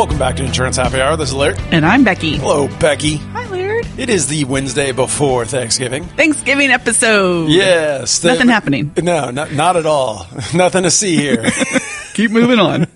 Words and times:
Welcome 0.00 0.18
back 0.18 0.36
to 0.36 0.44
Insurance 0.46 0.78
Happy 0.78 0.98
Hour. 0.98 1.18
This 1.18 1.28
is 1.28 1.34
Laird. 1.34 1.58
And 1.72 1.84
I'm 1.84 2.04
Becky. 2.04 2.38
Hello, 2.38 2.68
Becky. 2.78 3.16
Hi, 3.16 3.46
Laird. 3.50 3.86
It 3.98 4.08
is 4.08 4.28
the 4.28 4.46
Wednesday 4.46 4.92
before 4.92 5.44
Thanksgiving. 5.44 6.04
Thanksgiving 6.04 6.70
episode. 6.70 7.50
Yes. 7.50 8.24
Nothing 8.24 8.48
happening. 8.48 8.94
No, 8.96 9.30
not, 9.30 9.52
not 9.52 9.76
at 9.76 9.84
all. 9.84 10.26
Nothing 10.54 10.84
to 10.84 10.90
see 10.90 11.16
here. 11.16 11.44
Keep 12.14 12.30
moving 12.30 12.58
on. 12.58 12.86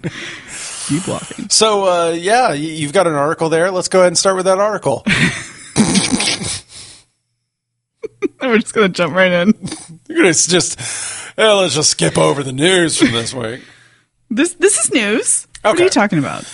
Keep 0.88 1.06
walking. 1.06 1.50
so, 1.50 1.84
uh, 1.84 2.12
yeah, 2.12 2.54
you've 2.54 2.94
got 2.94 3.06
an 3.06 3.12
article 3.12 3.50
there. 3.50 3.70
Let's 3.70 3.88
go 3.88 3.98
ahead 3.98 4.08
and 4.08 4.16
start 4.16 4.36
with 4.36 4.46
that 4.46 4.58
article. 4.58 5.02
We're 8.40 8.60
just 8.60 8.72
going 8.72 8.90
to 8.90 8.96
jump 8.96 9.14
right 9.14 9.30
in. 9.30 9.52
You're 10.08 10.20
gonna 10.20 10.32
just, 10.32 10.80
well, 11.36 11.60
let's 11.60 11.74
just 11.74 11.90
skip 11.90 12.16
over 12.16 12.42
the 12.42 12.52
news 12.52 12.96
from 12.96 13.12
this 13.12 13.34
week. 13.34 13.60
This 14.30 14.54
this 14.54 14.78
is 14.78 14.90
news. 14.90 15.46
What 15.60 15.78
are 15.78 15.84
you 15.84 15.90
talking 15.90 16.18
about? 16.18 16.46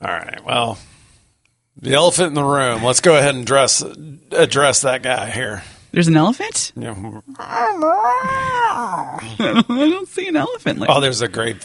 All 0.00 0.08
right. 0.08 0.44
Well, 0.44 0.78
the 1.80 1.94
elephant 1.94 2.28
in 2.28 2.34
the 2.34 2.44
room. 2.44 2.82
Let's 2.82 3.00
go 3.00 3.16
ahead 3.16 3.34
and 3.34 3.42
address 3.44 3.82
address 4.30 4.82
that 4.82 5.02
guy 5.02 5.30
here. 5.30 5.62
There's 5.92 6.08
an 6.08 6.16
elephant? 6.16 6.72
Know, 6.76 7.22
I 7.38 9.18
don't 9.68 10.08
see 10.08 10.28
an 10.28 10.36
elephant. 10.36 10.78
Like, 10.78 10.90
Oh, 10.90 11.00
there's 11.00 11.22
a 11.22 11.28
great 11.28 11.56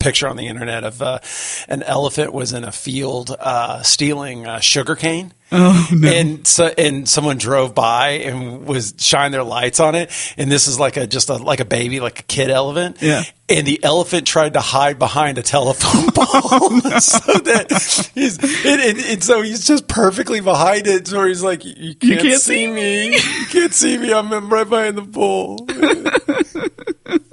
picture 0.00 0.28
on 0.28 0.36
the 0.36 0.48
internet 0.48 0.84
of 0.84 1.00
uh, 1.00 1.20
an 1.68 1.82
elephant 1.84 2.32
was 2.32 2.52
in 2.52 2.64
a 2.64 2.72
field 2.72 3.34
uh, 3.38 3.82
stealing 3.82 4.46
uh, 4.46 4.60
sugar 4.60 4.96
cane. 4.96 5.32
oh 5.52 5.88
no. 5.92 6.08
And 6.08 6.46
so, 6.46 6.72
and 6.78 7.08
someone 7.08 7.36
drove 7.38 7.74
by 7.74 8.10
and 8.10 8.66
was 8.66 8.94
shine 8.98 9.32
their 9.32 9.42
lights 9.42 9.80
on 9.80 9.96
it. 9.96 10.10
And 10.36 10.50
this 10.50 10.68
is 10.68 10.78
like 10.78 10.96
a 10.96 11.08
just 11.08 11.28
a 11.28 11.36
like 11.36 11.58
a 11.58 11.64
baby, 11.64 11.98
like 11.98 12.20
a 12.20 12.22
kid 12.24 12.50
elephant. 12.50 12.98
Yeah. 13.00 13.24
And 13.48 13.66
the 13.66 13.82
elephant 13.82 14.28
tried 14.28 14.52
to 14.52 14.60
hide 14.60 15.00
behind 15.00 15.38
a 15.38 15.42
telephone 15.42 16.10
pole 16.14 16.80
so 17.00 17.32
that 17.40 18.10
he's 18.14 18.38
and, 18.64 18.80
and, 18.80 18.98
and 19.00 19.24
so 19.24 19.42
he's 19.42 19.66
just 19.66 19.88
perfectly 19.88 20.40
behind 20.40 20.86
it. 20.86 21.08
So 21.08 21.24
he's 21.24 21.42
like, 21.42 21.64
you 21.64 21.96
can't, 21.96 22.20
can't 22.20 22.40
see 22.40 22.50
see 22.50 22.66
me. 22.66 23.14
You 23.14 23.46
can't 23.46 23.74
see 23.74 23.98
me. 23.98 24.12
I'm 24.12 24.30
right 24.52 24.68
behind 24.68 24.98
the 24.98 25.02
pole. 25.02 25.66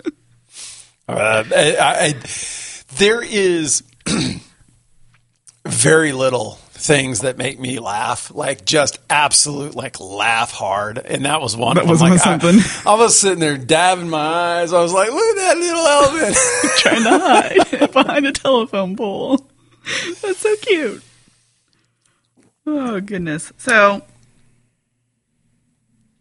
Uh, 1.07 1.43
I, 1.55 1.75
I, 1.79 2.13
there 2.97 3.21
is 3.23 3.81
very 5.65 6.11
little 6.11 6.51
things 6.71 7.21
that 7.21 7.37
make 7.37 7.59
me 7.59 7.79
laugh, 7.79 8.31
like 8.33 8.65
just 8.65 8.99
absolute, 9.09 9.73
like 9.75 9.99
laugh 9.99 10.51
hard, 10.51 10.97
and 10.99 11.25
that 11.25 11.41
was 11.41 11.55
one 11.57 11.75
That 11.75 11.81
of 11.81 11.87
them. 11.87 11.91
was 11.91 12.01
Like, 12.01 12.09
one 12.11 12.19
I, 12.19 12.39
something. 12.39 12.59
I 12.85 12.95
was 12.95 13.17
sitting 13.19 13.39
there 13.39 13.57
dabbing 13.57 14.09
my 14.09 14.19
eyes. 14.61 14.73
I 14.73 14.81
was 14.81 14.93
like, 14.93 15.09
"Look 15.09 15.37
at 15.37 15.41
that 15.41 15.57
little 15.57 15.87
elephant!" 15.87 16.37
trying 16.77 17.03
to 17.03 17.19
hide 17.79 17.91
behind 17.93 18.25
a 18.27 18.31
telephone 18.31 18.95
pole. 18.95 19.45
That's 20.21 20.39
so 20.39 20.55
cute. 20.57 21.03
Oh 22.65 22.99
goodness. 22.99 23.51
So 23.57 24.01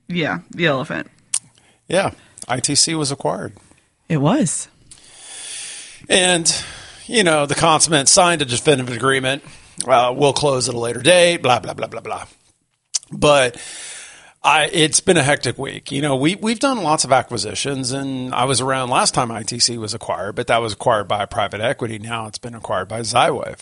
yeah, 0.09 0.39
the 0.51 0.67
elephant. 0.67 1.09
yeah, 1.89 2.13
ITC 2.49 2.97
was 2.97 3.11
acquired, 3.11 3.53
It 4.09 4.19
was. 4.19 4.69
And 6.09 6.65
you 7.07 7.25
know 7.25 7.47
the 7.47 7.55
consummate 7.55 8.09
signed 8.09 8.43
a 8.43 8.45
definitive 8.45 8.95
agreement. 8.95 9.43
Uh, 9.87 10.15
we'll 10.17 10.33
close 10.33 10.69
at 10.69 10.75
a 10.75 10.79
later 10.79 11.01
date. 11.01 11.39
Blah 11.39 11.61
blah 11.61 11.75
blah 11.75 11.87
blah 11.87 12.01
blah. 12.01 12.27
But 13.13 13.57
I, 14.43 14.71
it's 14.73 15.01
been 15.01 15.17
a 15.17 15.23
hectic 15.23 15.59
week. 15.59 15.91
You 15.91 16.03
know, 16.03 16.15
we 16.17 16.37
we've 16.37 16.61
done 16.61 16.83
lots 16.83 17.05
of 17.05 17.13
acquisitions, 17.13 17.91
and 17.91 18.33
I 18.33 18.45
was 18.45 18.61
around 18.61 18.91
last 18.91 19.13
time 19.13 19.29
ITC 19.29 19.77
was 19.79 19.93
acquired, 19.93 20.37
but 20.37 20.47
that 20.47 20.59
was 20.59 20.73
acquired 20.73 21.09
by 21.09 21.27
private 21.27 21.61
equity. 21.61 21.99
Now 21.99 22.27
it's 22.27 22.39
been 22.39 22.55
acquired 22.55 22.89
by 22.89 23.01
Zywave, 23.01 23.61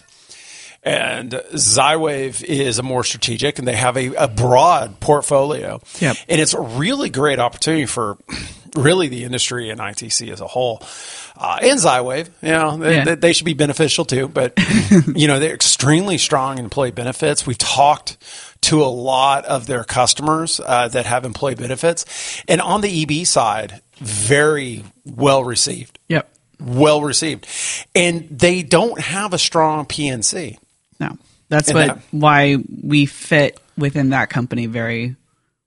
and 0.83 1.33
Zywave 1.33 2.45
is 2.45 2.79
a 2.79 2.83
more 2.83 3.03
strategic, 3.03 3.59
and 3.59 3.67
they 3.67 3.77
have 3.77 3.97
a, 3.97 4.15
a 4.15 4.29
broad 4.29 5.01
portfolio. 5.01 5.81
Yep. 6.01 6.17
and 6.29 6.41
it's 6.41 6.53
a 6.53 6.61
really 6.61 7.09
great 7.09 7.39
opportunity 7.39 7.87
for 7.87 8.19
really 8.75 9.09
the 9.09 9.25
industry 9.25 9.71
and 9.71 9.81
ITC 9.81 10.31
as 10.33 10.41
a 10.41 10.47
whole. 10.47 10.83
Uh, 11.37 11.59
and 11.63 11.79
Zywave, 11.81 12.29
you 12.43 12.51
know, 12.51 12.77
they, 12.77 12.95
Yeah. 12.97 13.15
they- 13.15 13.33
should 13.33 13.45
be 13.45 13.55
beneficial 13.55 14.05
too. 14.05 14.29
But 14.29 14.55
you 15.15 15.27
know, 15.27 15.39
they're 15.41 15.55
extremely 15.55 16.19
strong 16.19 16.59
in 16.59 16.65
employee 16.65 16.91
benefits. 16.93 17.47
We've 17.47 17.59
talked 17.59 18.17
to 18.63 18.83
a 18.83 18.87
lot 18.87 19.45
of 19.45 19.67
their 19.67 19.85
customers 19.85 20.61
uh, 20.65 20.89
that 20.89 21.05
have 21.07 21.25
employee 21.25 21.55
benefits, 21.57 22.43
and 22.49 22.61
on 22.61 22.81
the 22.81 23.03
EB 23.03 23.27
side, 23.27 23.81
very 23.99 24.83
well 25.05 25.45
received, 25.45 25.99
Yep. 26.09 26.33
well 26.61 27.03
received, 27.03 27.47
and 27.95 28.27
they 28.31 28.63
don't 28.63 28.99
have 29.01 29.35
a 29.35 29.39
strong 29.39 29.85
P&C. 29.87 30.59
No. 30.99 31.19
That's 31.51 31.73
what 31.75 31.87
that- 31.89 31.99
why 32.11 32.57
we 32.83 33.05
fit 33.07 33.59
within 33.77 34.11
that 34.11 34.31
company 34.31 34.67
very 34.67 35.17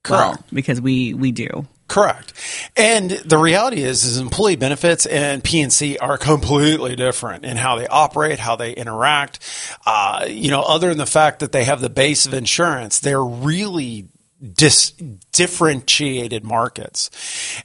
well 0.09 0.37
because 0.51 0.79
we 0.81 1.13
we 1.13 1.31
do. 1.31 1.67
Correct. 1.87 2.33
And 2.75 3.11
the 3.11 3.37
reality 3.37 3.81
is, 3.81 4.03
is 4.03 4.17
employee 4.17 4.57
benefits 4.57 5.05
and 5.05 5.41
P&C 5.41 5.97
are 5.97 6.17
completely 6.17 6.97
different 6.97 7.45
in 7.45 7.55
how 7.55 7.77
they 7.77 7.87
operate, 7.87 8.39
how 8.39 8.57
they 8.57 8.73
interact. 8.73 9.39
Uh, 9.85 10.25
you 10.27 10.51
know, 10.51 10.61
other 10.61 10.89
than 10.89 10.97
the 10.97 11.05
fact 11.05 11.39
that 11.39 11.53
they 11.53 11.63
have 11.63 11.79
the 11.79 11.89
base 11.89 12.25
of 12.25 12.33
insurance, 12.33 12.99
they're 12.99 13.23
really 13.23 14.09
dis- 14.53 14.91
differentiated 15.31 16.43
markets. 16.43 17.09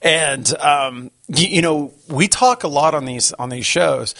And, 0.01 0.57
um, 0.59 1.11
you, 1.27 1.49
you 1.49 1.63
know, 1.63 1.93
we 2.09 2.29
talk 2.29 2.63
a 2.63 2.69
lot 2.69 2.95
on 2.95 3.05
these, 3.05 3.33
on 3.33 3.49
these 3.49 3.67
shows 3.67 4.15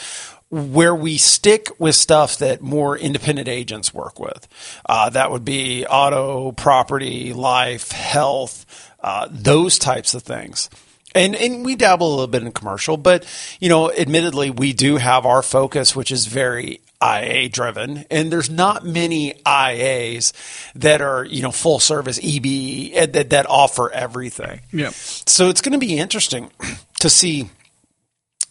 where 0.53 0.95
we 0.95 1.17
stick 1.17 1.69
with 1.79 1.95
stuff 1.95 2.37
that 2.37 2.61
more 2.61 2.95
independent 2.95 3.49
agents 3.49 3.95
work 3.95 4.21
with. 4.21 4.47
Uh, 4.87 5.09
that 5.09 5.31
would 5.31 5.47
be 5.47 5.87
auto, 5.87 6.53
property, 6.53 7.33
life, 7.33 7.91
health, 7.91 8.67
uh, 9.03 9.29
those 9.31 9.79
types 9.79 10.15
of 10.15 10.23
things. 10.23 10.71
And, 11.15 11.37
and 11.37 11.63
we 11.65 11.77
dabble 11.77 12.09
a 12.09 12.11
little 12.11 12.27
bit 12.27 12.43
in 12.43 12.53
commercial, 12.53 12.97
but 12.97 13.27
you 13.61 13.69
know, 13.69 13.93
admittedly, 13.93 14.49
we 14.51 14.73
do 14.73 14.97
have 14.97 15.27
our 15.27 15.43
focus, 15.43 15.95
which 15.95 16.11
is 16.11 16.27
very 16.27 16.81
IA 17.05 17.49
driven, 17.51 18.05
and 18.11 18.33
there's 18.33 18.49
not 18.49 18.87
many 18.87 19.35
IAs 19.45 20.33
that 20.77 21.03
are 21.03 21.25
you 21.25 21.43
know 21.43 21.51
full 21.51 21.81
service 21.81 22.19
EB 22.23 23.13
that 23.13 23.31
that 23.31 23.45
offer 23.47 23.91
everything. 23.91 24.61
Yep. 24.73 24.93
So 24.95 25.49
it's 25.49 25.61
going 25.61 25.73
to 25.73 25.79
be 25.85 25.99
interesting 25.99 26.51
to 27.01 27.11
see 27.11 27.51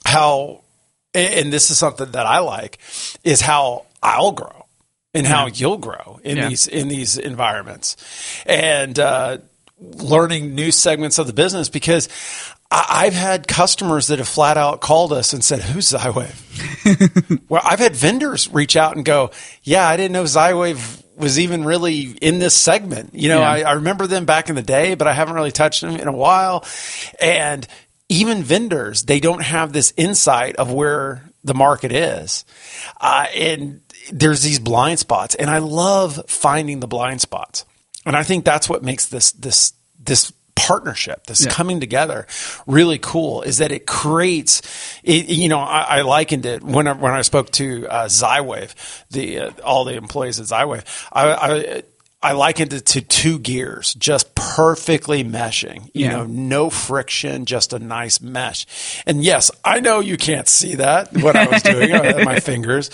how, 0.06 0.62
and 1.14 1.52
this 1.52 1.72
is 1.72 1.78
something 1.78 2.12
that 2.12 2.26
I 2.26 2.40
like, 2.40 2.78
is 3.24 3.42
how 3.42 3.86
I'll 4.04 4.32
grow 4.34 4.66
and 5.14 5.26
how 5.26 5.48
you'll 5.48 5.78
grow 5.78 6.20
in 6.24 6.38
Yeah. 6.38 6.50
these 6.50 6.68
in 6.68 6.88
these 6.90 7.18
environments, 7.18 7.96
and 8.46 9.00
uh, 9.00 9.38
learning 9.82 10.56
new 10.56 10.72
segments 10.72 11.18
of 11.20 11.28
the 11.28 11.34
business 11.34 11.70
because. 11.70 12.08
I- 12.74 13.04
I've 13.04 13.14
had 13.14 13.50
customers 13.50 14.08
that 14.08 14.20
have 14.20 14.30
flat 14.30 14.56
out 14.56 14.80
called 14.80 15.12
us 15.12 15.34
and 15.34 15.44
said, 15.44 15.60
"Who's 15.60 15.92
Zywave?" 15.92 17.42
well, 17.50 17.62
I've 17.66 17.80
had 17.80 17.98
vendors 17.98 18.48
reach 18.48 18.78
out 18.78 18.96
and 18.96 19.04
go, 19.04 19.32
"Yeah, 19.62 19.86
I 19.86 19.98
didn't 19.98 20.14
know 20.14 20.24
Zywave 20.24 21.04
was 21.18 21.38
even 21.38 21.66
really 21.66 22.04
in 22.22 22.40
this 22.40 22.56
segment." 22.56 23.14
You 23.14 23.28
know, 23.28 23.42
Yeah. 23.42 23.50
I, 23.50 23.60
I 23.64 23.72
remember 23.74 24.08
them 24.08 24.24
back 24.24 24.48
in 24.48 24.56
the 24.56 24.62
day, 24.62 24.96
but 24.96 25.06
I 25.06 25.12
haven't 25.12 25.36
really 25.36 25.52
touched 25.52 25.82
them 25.82 25.98
in 25.98 26.08
a 26.08 26.14
while. 26.14 26.64
And 27.20 27.68
even 28.08 28.42
vendors, 28.42 29.04
they 29.04 29.20
don't 29.20 29.44
have 29.44 29.74
this 29.74 29.94
insight 29.98 30.56
of 30.56 30.72
where 30.72 31.24
the 31.44 31.54
market 31.54 31.92
is. 31.92 32.46
Uh, 33.02 33.26
and 33.36 33.82
there's 34.14 34.44
these 34.44 34.60
blind 34.60 35.00
spots. 35.00 35.36
And 35.36 35.50
I 35.50 35.58
love 35.58 36.22
finding 36.30 36.80
the 36.80 36.88
blind 36.88 37.20
spots. 37.20 37.66
And 38.06 38.16
I 38.16 38.24
think 38.24 38.46
that's 38.46 38.70
what 38.70 38.82
makes 38.82 39.08
this, 39.08 39.34
this, 39.34 39.74
this 40.04 40.34
partnership, 40.56 41.26
this 41.26 41.46
Yeah. 41.46 41.52
coming 41.52 41.80
together 41.80 42.28
really 42.68 43.00
cool 43.00 43.42
is 43.42 43.58
that 43.58 43.72
it 43.72 43.88
creates, 43.88 44.62
it, 45.04 45.28
you 45.28 45.50
know, 45.50 45.60
I, 45.60 45.98
I 45.98 46.02
likened 46.02 46.46
it 46.46 46.62
when 46.62 46.88
I, 46.88 46.94
when 46.94 47.14
I 47.14 47.22
spoke 47.24 47.50
to 47.52 47.88
uh, 47.88 48.06
Zywave, 48.06 48.74
the, 49.10 49.40
uh, 49.40 49.52
all 49.64 49.86
the 49.86 49.94
employees 49.94 50.40
at 50.40 50.46
Zywave, 50.46 50.84
I, 51.12 51.32
I, 51.34 51.84
I 52.24 52.34
likened 52.34 52.72
it 52.74 52.86
to 52.88 53.02
two 53.02 53.40
gears 53.40 53.94
just 53.96 54.36
perfectly 54.36 55.24
meshing. 55.24 55.86
You 55.94 56.06
Yeah. 56.06 56.12
know, 56.12 56.26
no 56.26 56.70
friction, 56.70 57.46
just 57.46 57.74
a 57.74 57.80
nice 57.80 58.22
mesh. 58.22 58.68
And 59.08 59.24
yes, 59.24 59.50
I 59.66 59.80
know 59.80 60.02
you 60.02 60.18
can't 60.18 60.48
see 60.48 60.76
that 60.76 61.12
what 61.18 61.36
I 61.36 61.48
was 61.48 61.64
doing. 61.64 61.92
I 61.94 62.06
had 62.06 62.24
my 62.26 62.40
fingers. 62.52 62.92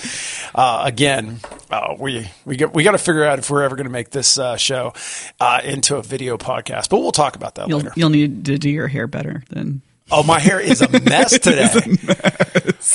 Uh, 0.55 0.81
again, 0.85 1.39
uh, 1.69 1.95
we 1.99 2.29
we 2.45 2.55
get 2.55 2.73
we 2.73 2.83
got 2.83 2.93
to 2.93 2.97
figure 2.97 3.25
out 3.25 3.37
if 3.39 3.49
we're 3.49 3.63
ever 3.63 3.75
going 3.75 3.87
to 3.87 3.91
make 3.91 4.11
this 4.11 4.39
uh, 4.39 4.55
show 4.55 4.93
uh, 5.41 5.59
into 5.63 5.97
a 5.97 6.01
video 6.01 6.37
podcast. 6.37 6.89
But 6.89 6.99
we'll 6.99 7.11
talk 7.11 7.35
about 7.35 7.55
that 7.55 7.67
You'll 7.67 7.79
later. 7.79 7.93
you'll 7.97 8.09
need 8.09 8.45
to 8.45 8.57
do 8.57 8.69
your 8.69 8.87
hair 8.87 9.07
better 9.07 9.43
than 9.49 9.81
Oh, 10.09 10.23
my 10.23 10.39
hair 10.39 10.57
is 10.61 10.81
a 10.81 10.87
mess 11.01 11.37
today. 11.39 11.67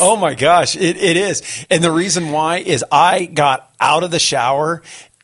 Oh 0.00 0.16
my 0.16 0.34
gosh, 0.34 0.76
it, 0.76 0.96
it 0.96 1.18
is. 1.18 1.66
And 1.70 1.84
the 1.84 1.90
reason 1.92 2.30
why 2.32 2.56
is 2.58 2.82
I 2.90 3.26
got 3.26 3.70
out 3.78 4.02
of 4.02 4.10
the 4.10 4.18
shower 4.18 4.80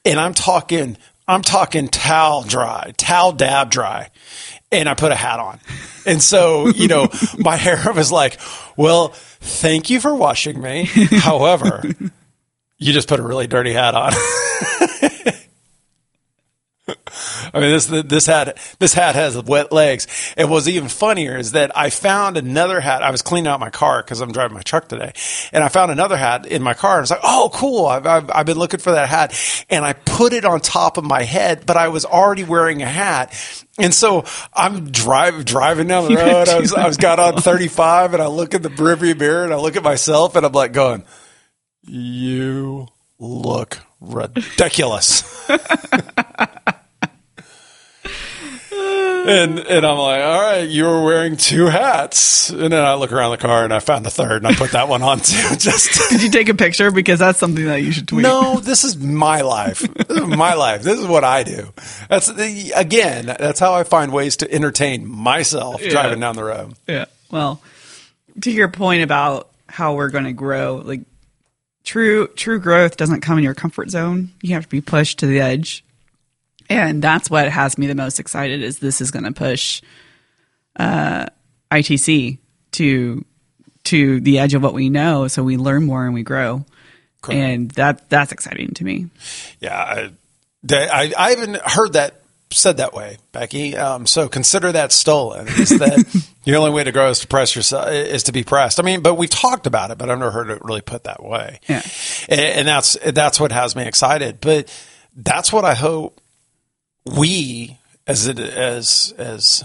and 0.08 0.19
I'm 0.19 0.34
talking, 0.34 0.96
I'm 1.26 1.43
talking 1.43 1.88
towel 1.88 2.43
dry, 2.43 2.93
towel 2.96 3.32
dab 3.32 3.70
dry. 3.70 4.10
And 4.70 4.88
I 4.88 4.94
put 4.94 5.12
a 5.12 5.14
hat 5.14 5.40
on. 5.40 5.60
And 6.05 6.22
so, 6.22 6.69
you 6.69 6.88
know, 6.88 7.08
my 7.38 7.56
hair 7.56 7.81
was 7.94 8.12
like, 8.12 8.38
well, 8.76 9.08
thank 9.40 9.88
you 9.88 10.00
for 10.00 10.14
washing 10.14 10.60
me. 10.60 10.84
However, 10.84 11.82
You 12.81 12.93
just 12.93 13.08
put 13.08 13.19
a 13.19 13.25
really 13.25 13.49
dirty 13.49 13.72
hat 13.72 13.96
on. 13.96 14.12
I 17.52 17.60
mean, 17.60 17.70
this 17.70 17.86
this 17.86 18.26
hat 18.26 18.58
this 18.78 18.94
hat 18.94 19.14
has 19.14 19.40
wet 19.42 19.72
legs. 19.72 20.06
And 20.36 20.50
what's 20.50 20.68
even 20.68 20.88
funnier 20.88 21.36
is 21.36 21.52
that 21.52 21.76
I 21.76 21.90
found 21.90 22.36
another 22.36 22.80
hat. 22.80 23.02
I 23.02 23.10
was 23.10 23.22
cleaning 23.22 23.48
out 23.48 23.60
my 23.60 23.70
car 23.70 24.02
because 24.02 24.20
I'm 24.20 24.32
driving 24.32 24.54
my 24.54 24.62
truck 24.62 24.88
today, 24.88 25.12
and 25.52 25.64
I 25.64 25.68
found 25.68 25.90
another 25.90 26.16
hat 26.16 26.46
in 26.46 26.62
my 26.62 26.74
car. 26.74 26.92
And 26.92 26.98
I 26.98 27.02
was 27.02 27.10
like, 27.10 27.20
"Oh, 27.22 27.50
cool! 27.52 27.86
I've, 27.86 28.06
I've, 28.06 28.30
I've 28.30 28.46
been 28.46 28.58
looking 28.58 28.80
for 28.80 28.92
that 28.92 29.08
hat." 29.08 29.64
And 29.70 29.84
I 29.84 29.92
put 29.92 30.32
it 30.32 30.44
on 30.44 30.60
top 30.60 30.96
of 30.96 31.04
my 31.04 31.22
head, 31.22 31.64
but 31.66 31.76
I 31.76 31.88
was 31.88 32.04
already 32.04 32.44
wearing 32.44 32.82
a 32.82 32.86
hat. 32.88 33.34
And 33.78 33.94
so 33.94 34.24
I'm 34.52 34.90
driving 34.90 35.44
driving 35.44 35.86
down 35.86 36.08
the 36.08 36.16
road. 36.16 36.48
I 36.48 36.58
was 36.58 36.72
I 36.72 36.86
was 36.86 36.96
got 36.96 37.18
on 37.18 37.40
35, 37.40 38.14
and 38.14 38.22
I 38.22 38.26
look 38.26 38.54
in 38.54 38.62
the 38.62 38.70
rearview 38.70 39.18
mirror, 39.18 39.44
and 39.44 39.52
I 39.52 39.56
look 39.56 39.76
at 39.76 39.82
myself, 39.82 40.36
and 40.36 40.44
I'm 40.44 40.52
like, 40.52 40.72
going, 40.72 41.04
"You 41.82 42.88
look 43.18 43.78
ridiculous." 44.00 45.48
and 49.26 49.58
and 49.58 49.86
I'm 49.86 49.98
like, 49.98 50.22
all 50.22 50.40
right, 50.40 50.68
you 50.68 50.84
were 50.84 51.02
wearing 51.04 51.36
two 51.36 51.66
hats, 51.66 52.50
and 52.50 52.72
then 52.72 52.84
I 52.84 52.94
look 52.94 53.12
around 53.12 53.32
the 53.32 53.36
car 53.38 53.64
and 53.64 53.72
I 53.72 53.78
found 53.80 54.04
the 54.06 54.10
third, 54.10 54.42
and 54.42 54.46
I 54.46 54.54
put 54.54 54.72
that 54.72 54.88
one 54.88 55.02
on 55.02 55.18
too. 55.20 55.36
Just 55.58 56.10
Did 56.10 56.22
you 56.22 56.30
take 56.30 56.48
a 56.48 56.54
picture? 56.54 56.90
Because 56.90 57.18
that's 57.18 57.38
something 57.38 57.64
that 57.66 57.82
you 57.82 57.92
should 57.92 58.08
tweet. 58.08 58.22
no, 58.22 58.60
this 58.60 58.84
is 58.84 58.96
my 58.96 59.40
life. 59.40 59.80
This 59.80 60.18
is 60.18 60.26
my 60.26 60.54
life. 60.54 60.82
This 60.82 60.98
is 60.98 61.06
what 61.06 61.24
I 61.24 61.42
do. 61.42 61.72
That's 62.08 62.26
the, 62.32 62.72
again, 62.76 63.26
that's 63.26 63.60
how 63.60 63.74
I 63.74 63.84
find 63.84 64.12
ways 64.12 64.38
to 64.38 64.52
entertain 64.52 65.06
myself 65.08 65.82
Yeah. 65.82 65.90
driving 65.90 66.20
down 66.20 66.36
the 66.36 66.44
road. 66.44 66.74
Yeah. 66.86 67.06
Well, 67.30 67.60
to 68.42 68.50
your 68.50 68.68
point 68.68 69.02
about 69.02 69.50
how 69.68 69.94
we're 69.94 70.10
going 70.10 70.24
to 70.24 70.32
grow, 70.32 70.76
like 70.84 71.00
true 71.84 72.28
true 72.28 72.58
growth 72.58 72.96
doesn't 72.96 73.20
come 73.20 73.38
in 73.38 73.44
your 73.44 73.54
comfort 73.54 73.90
zone. 73.90 74.30
You 74.42 74.54
have 74.54 74.64
to 74.64 74.68
be 74.68 74.80
pushed 74.80 75.18
to 75.20 75.26
the 75.26 75.40
edge. 75.40 75.84
And 76.68 77.02
that's 77.02 77.30
what 77.30 77.48
has 77.48 77.78
me 77.78 77.86
the 77.86 77.94
most 77.94 78.20
excited 78.20 78.62
is 78.62 78.78
this 78.78 79.00
is 79.00 79.10
going 79.10 79.24
to 79.24 79.32
push 79.32 79.80
uh, 80.76 81.26
ITC 81.70 82.38
to 82.72 83.24
to 83.84 84.20
the 84.20 84.38
edge 84.38 84.52
of 84.52 84.62
what 84.62 84.74
we 84.74 84.90
know 84.90 85.28
so 85.28 85.42
we 85.42 85.56
learn 85.56 85.84
more 85.84 86.04
and 86.04 86.12
we 86.12 86.22
grow. 86.22 86.64
And 87.28 87.70
that 87.72 88.08
that's 88.08 88.32
exciting 88.32 88.74
to 88.74 88.84
me. 88.84 89.08
Yeah, 89.60 89.76
I, 89.76 90.10
I, 90.70 91.12
I 91.16 91.30
haven't 91.30 91.56
heard 91.56 91.94
that 91.94 92.22
said 92.50 92.78
that 92.78 92.94
way, 92.94 93.18
Becky. 93.32 93.76
Um, 93.76 94.06
so 94.06 94.28
consider 94.28 94.72
that 94.72 94.92
stolen. 94.92 95.48
Is 95.48 95.70
that 95.70 96.30
the 96.44 96.56
only 96.56 96.70
way 96.70 96.84
to 96.84 96.92
grow 96.92 97.10
is 97.10 97.20
to 97.20 97.26
press 97.26 97.54
yourself 97.54 97.90
is 97.90 98.24
to 98.24 98.32
be 98.32 98.44
pressed? 98.44 98.80
I 98.80 98.82
mean, 98.82 99.00
but 99.02 99.14
we've 99.14 99.30
talked 99.30 99.66
about 99.66 99.90
it, 99.90 99.98
but 99.98 100.10
I've 100.10 100.18
never 100.18 100.30
heard 100.30 100.50
it 100.50 100.64
really 100.64 100.80
put 100.80 101.04
that 101.04 101.22
way. 101.22 101.60
Yeah. 101.68 101.82
and, 102.28 102.40
and 102.40 102.68
that's 102.68 102.96
that's 103.12 103.40
what 103.40 103.52
has 103.52 103.76
me 103.76 103.86
excited. 103.86 104.40
But 104.40 104.72
that's 105.16 105.52
what 105.52 105.64
I 105.64 105.74
hope 105.74 106.20
we 107.16 107.78
as 108.06 108.26
it 108.26 108.38
as 108.38 109.14
as 109.19 109.64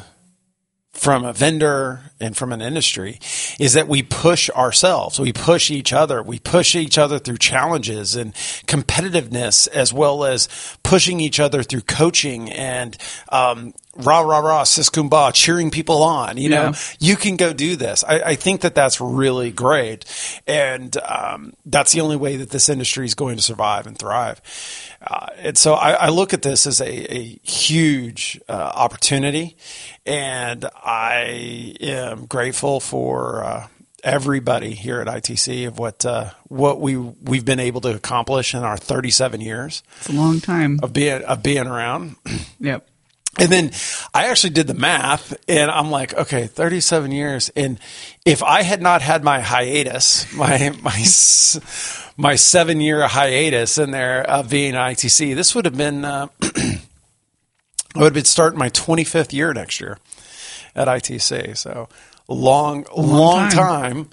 from 0.93 1.25
a 1.25 1.33
vendor 1.33 1.99
and 2.19 2.37
from 2.37 2.53
an 2.53 2.61
industry 2.61 3.19
is 3.59 3.73
that 3.73 3.87
we 3.87 4.03
push 4.03 4.49
ourselves. 4.51 5.19
We 5.19 5.33
push 5.33 5.71
each 5.71 5.91
other. 5.91 6.21
We 6.21 6.39
push 6.39 6.75
each 6.75 6.97
other 6.97 7.17
through 7.19 7.39
challenges 7.39 8.15
and 8.15 8.33
competitiveness 8.67 9.67
as 9.67 9.91
well 9.91 10.23
as 10.23 10.47
pushing 10.83 11.19
each 11.19 11.39
other 11.39 11.63
through 11.63 11.81
coaching 11.81 12.49
and, 12.51 12.95
um, 13.29 13.73
rah, 13.95 14.21
rah, 14.21 14.39
rah, 14.39 14.63
siskumba, 14.63 15.31
cheering 15.33 15.69
people 15.71 16.01
on. 16.03 16.37
You 16.37 16.49
know, 16.49 16.63
Yeah. 16.63 16.73
you 16.99 17.15
can 17.15 17.35
go 17.37 17.53
do 17.53 17.75
this. 17.75 18.03
I, 18.03 18.19
I 18.21 18.35
think 18.35 18.61
that 18.61 18.73
that's 18.75 18.99
really 18.99 19.51
great. 19.51 20.05
And, 20.47 20.95
um, 20.97 21.53
that's 21.65 21.91
the 21.91 22.01
only 22.01 22.15
way 22.15 22.37
that 22.37 22.49
this 22.49 22.69
industry 22.69 23.05
is 23.05 23.13
going 23.13 23.35
to 23.37 23.43
survive 23.43 23.85
and 23.87 23.97
thrive. 23.97 24.41
Uh, 25.05 25.27
and 25.37 25.57
so 25.57 25.73
I, 25.73 25.91
I 25.91 26.09
look 26.09 26.33
at 26.33 26.41
this 26.41 26.65
as 26.65 26.81
a, 26.81 27.13
a 27.15 27.23
huge 27.43 28.39
uh, 28.49 28.51
opportunity, 28.53 29.57
and 30.05 30.65
I 30.83 31.75
am 31.81 32.25
grateful 32.25 32.79
for 32.79 33.43
uh, 33.43 33.67
everybody 34.03 34.71
here 34.71 35.01
at 35.01 35.07
ITC 35.07 35.67
of 35.67 35.77
what 35.79 36.05
uh, 36.05 36.31
what 36.47 36.79
we 36.81 36.95
we've 36.97 37.45
been 37.45 37.59
able 37.59 37.81
to 37.81 37.93
accomplish 37.95 38.53
in 38.53 38.63
our 38.63 38.77
37 38.77 39.41
years 39.41 39.83
It's 39.97 40.09
a 40.09 40.13
long 40.13 40.39
time. 40.39 40.79
of 40.83 40.93
being 40.93 41.21
of 41.23 41.43
being 41.43 41.67
around. 41.67 42.15
Yep. 42.59 42.87
And 43.39 43.51
then 43.51 43.71
I 44.13 44.27
actually 44.27 44.51
did 44.51 44.67
the 44.67 44.75
math 44.75 45.35
and 45.47 45.71
I'm 45.71 45.89
like, 45.89 46.13
okay, 46.13 46.45
37 46.45 47.11
years. 47.11 47.49
And 47.55 47.79
if 48.25 48.43
I 48.43 48.61
had 48.61 48.81
not 48.81 49.01
had 49.01 49.23
my 49.23 49.39
hiatus, 49.39 50.31
my, 50.35 50.69
my, 50.83 51.03
my 52.15 52.35
seven 52.35 52.79
year 52.79 53.07
hiatus 53.07 53.77
in 53.77 53.91
there 53.91 54.21
of 54.21 54.49
being 54.49 54.75
ITC, 54.75 55.35
this 55.35 55.55
would 55.55 55.65
have 55.65 55.77
been, 55.77 56.05
uh, 56.05 56.27
I 56.41 56.79
would 57.95 58.05
have 58.05 58.13
been 58.13 58.25
starting 58.25 58.59
my 58.59 58.69
25th 58.69 59.33
year 59.33 59.53
next 59.53 59.81
year 59.81 59.97
at 60.75 60.87
ITC. 60.87 61.57
So 61.57 61.89
long, 62.27 62.85
long, 62.95 63.49
time. 63.49 64.05
time. 64.05 64.09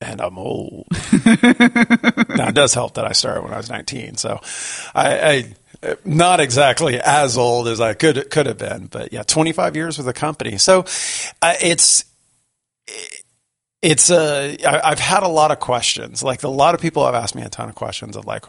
And 0.00 0.20
I'm 0.20 0.38
old. 0.38 0.86
now 1.24 2.48
it 2.48 2.54
does 2.54 2.72
help 2.72 2.94
that 2.94 3.04
I 3.04 3.12
started 3.12 3.42
when 3.42 3.52
I 3.52 3.56
was 3.56 3.68
19. 3.68 4.16
So 4.16 4.40
I, 4.94 5.18
I 5.18 5.54
not 6.04 6.40
exactly 6.40 6.98
as 7.00 7.36
old 7.38 7.68
as 7.68 7.80
I 7.80 7.94
could 7.94 8.30
could 8.30 8.46
have 8.46 8.58
been, 8.58 8.86
but 8.86 9.12
yeah, 9.12 9.22
25 9.22 9.76
years 9.76 9.96
with 9.98 10.06
the 10.06 10.12
company. 10.12 10.58
So 10.58 10.84
uh, 11.42 11.54
it's 11.62 12.04
it's 13.82 14.10
a 14.10 14.56
I, 14.64 14.90
I've 14.90 14.98
had 14.98 15.22
a 15.22 15.28
lot 15.28 15.50
of 15.50 15.60
questions. 15.60 16.22
Like 16.22 16.42
a 16.42 16.48
lot 16.48 16.74
of 16.74 16.80
people 16.80 17.04
have 17.06 17.14
asked 17.14 17.34
me 17.34 17.42
a 17.42 17.48
ton 17.48 17.68
of 17.68 17.74
questions 17.74 18.16
of 18.16 18.24
like, 18.26 18.44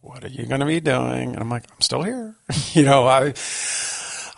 what 0.00 0.24
are 0.24 0.28
you 0.28 0.46
going 0.46 0.60
to 0.60 0.66
be 0.66 0.80
doing? 0.80 1.30
And 1.32 1.38
I'm 1.38 1.48
like, 1.50 1.64
I'm 1.70 1.80
still 1.80 2.02
here. 2.02 2.34
you 2.72 2.82
know, 2.82 3.06
I 3.06 3.32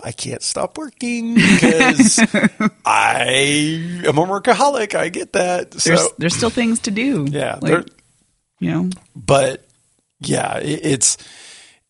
I 0.05 0.13
can't 0.13 0.43
stop 0.43 0.79
working 0.79 1.35
because 1.35 2.19
I 2.85 4.03
am 4.07 4.19
a 4.19 4.27
workaholic. 4.27 4.95
I 4.95 5.09
get 5.09 5.33
that. 5.33 5.75
So 5.75 5.91
There's 5.91 6.09
there's 6.19 6.37
still 6.37 6.51
things 6.51 6.81
to 6.81 6.91
do. 6.91 7.27
yeah, 7.31 7.59
Like, 7.61 7.89
you 8.61 8.71
know. 8.71 8.91
but 9.17 9.65
yeah, 10.21 10.59
it, 10.59 10.81
it's 10.85 11.17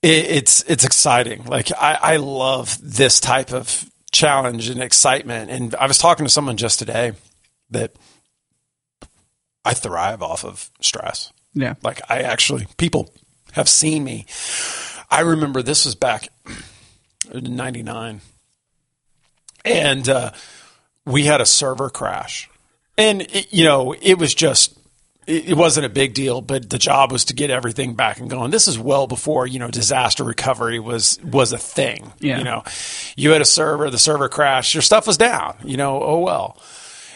it, 0.03 0.31
it's 0.31 0.63
it's 0.65 0.85
exciting. 0.85 1.45
Like 1.45 1.71
I, 1.73 1.99
I 2.01 2.17
love 2.17 2.79
this 2.83 3.21
type 3.21 3.53
of 3.53 3.89
challenge 4.13 4.69
and 4.69 4.83
excitement. 4.83 5.51
And 5.51 5.75
I 5.75 5.87
was 5.87 5.99
talking 5.99 6.27
to 6.27 6.31
someone 6.31 6.57
just 6.57 6.79
today 6.79 7.13
that 7.71 7.97
I 9.65 9.75
thrive 9.75 10.23
off 10.23 10.45
of 10.45 10.71
stress. 10.81 11.33
Yeah. 11.55 11.75
Like 11.83 12.01
I 12.09 12.21
actually, 12.21 12.67
people 12.77 13.13
have 13.53 13.69
seen 13.69 14.05
me. 14.05 14.27
I 15.11 15.21
remember 15.21 15.63
this 15.63 15.85
was 15.85 15.95
back 15.95 16.29
in 17.31 17.55
'99, 17.57 18.21
and 19.65 20.09
uh, 20.09 20.31
we 21.05 21.25
had 21.25 21.41
a 21.41 21.47
server 21.47 21.91
crash, 21.91 22.49
and 22.97 23.23
it, 23.23 23.53
you 23.53 23.65
know 23.65 23.95
it 24.01 24.19
was 24.19 24.35
just. 24.35 24.79
It 25.27 25.51
it 25.51 25.55
wasn't 25.57 25.87
a 25.87 25.89
big 25.89 26.15
deal, 26.15 26.41
but 26.41 26.69
the 26.71 26.79
job 26.79 27.13
was 27.13 27.27
to 27.27 27.35
get 27.35 27.51
everything 27.51 27.95
back 27.95 28.19
and 28.19 28.29
going. 28.29 28.51
This 28.51 28.67
is 28.69 28.79
well 28.79 29.07
before 29.07 29.47
you 29.47 29.59
know 29.59 29.69
disaster 29.71 30.25
recovery 30.25 30.79
was 30.81 31.19
was 31.23 31.53
a 31.53 31.59
thing. 31.59 32.13
Yeah. 32.19 32.39
You 32.39 32.45
know, 32.45 32.65
you 33.17 33.31
had 33.31 33.41
a 33.41 33.45
server, 33.47 33.89
the 33.91 33.99
server 33.99 34.29
crashed, 34.29 34.75
your 34.75 34.83
stuff 34.83 35.07
was 35.07 35.17
down. 35.17 35.57
You 35.65 35.77
know, 35.77 36.03
oh 36.03 36.21
well. 36.21 36.57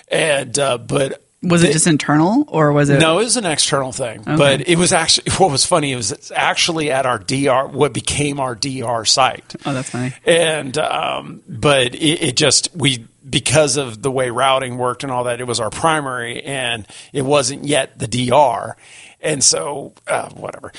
And 0.09 0.57
uh, 0.59 0.79
but 0.79 1.21
Was 1.43 1.65
it 1.65 1.73
just 1.73 1.87
internal 1.89 2.45
or 2.49 2.71
was 2.73 2.91
it? 2.91 3.01
no, 3.01 3.19
it 3.19 3.25
was 3.25 3.37
an 3.37 3.45
external 3.45 3.91
thing, 3.91 4.23
but 4.25 4.69
it 4.69 4.79
was 4.79 4.93
actually 4.93 5.33
what 5.39 5.51
was 5.51 5.67
funny. 5.67 5.93
It 5.93 5.97
was 5.97 6.31
actually 6.35 6.93
at 6.93 7.07
our 7.07 7.19
DR, 7.19 7.67
what 7.69 7.93
became 7.93 8.39
our 8.39 8.55
DR 8.55 9.05
site, 9.05 9.57
Oh, 9.67 9.73
that's 9.75 9.91
funny. 9.91 10.15
and 10.25 10.79
um, 10.79 11.43
but 11.49 11.95
it, 11.97 12.23
it 12.23 12.37
just 12.37 12.69
we 12.77 13.07
because 13.37 13.77
of 13.77 14.01
the 14.01 14.11
way 14.11 14.31
routing 14.31 14.79
worked 14.79 15.03
and 15.03 15.13
all 15.13 15.25
that, 15.25 15.43
it 15.43 15.47
was 15.47 15.61
our 15.61 15.69
primary, 15.69 16.43
and 16.43 16.87
it 17.13 17.21
wasn't 17.21 17.67
yet 17.67 17.99
the 17.99 18.09
DR, 18.09 18.77
and 19.21 19.45
so 19.45 19.93
uh, 20.07 20.31
whatever, 20.31 20.73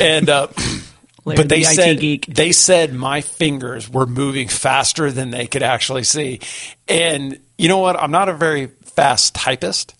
and. 0.00 0.30
Uh, 0.30 0.46
but 1.24 1.50
they 1.50 1.58
the 1.58 1.64
said 1.64 1.98
they 2.34 2.52
said 2.52 2.94
my 2.94 3.20
fingers 3.20 3.90
were 3.90 4.06
moving 4.06 4.48
faster 4.48 5.12
than 5.12 5.28
they 5.28 5.46
could 5.46 5.62
actually 5.62 6.04
see, 6.04 6.40
and 6.88 7.38
you 7.58 7.68
know 7.68 7.76
what? 7.76 8.00
I'm 8.02 8.10
not 8.10 8.30
a 8.30 8.32
very 8.32 8.68
fast 8.68 9.34
typist, 9.34 9.94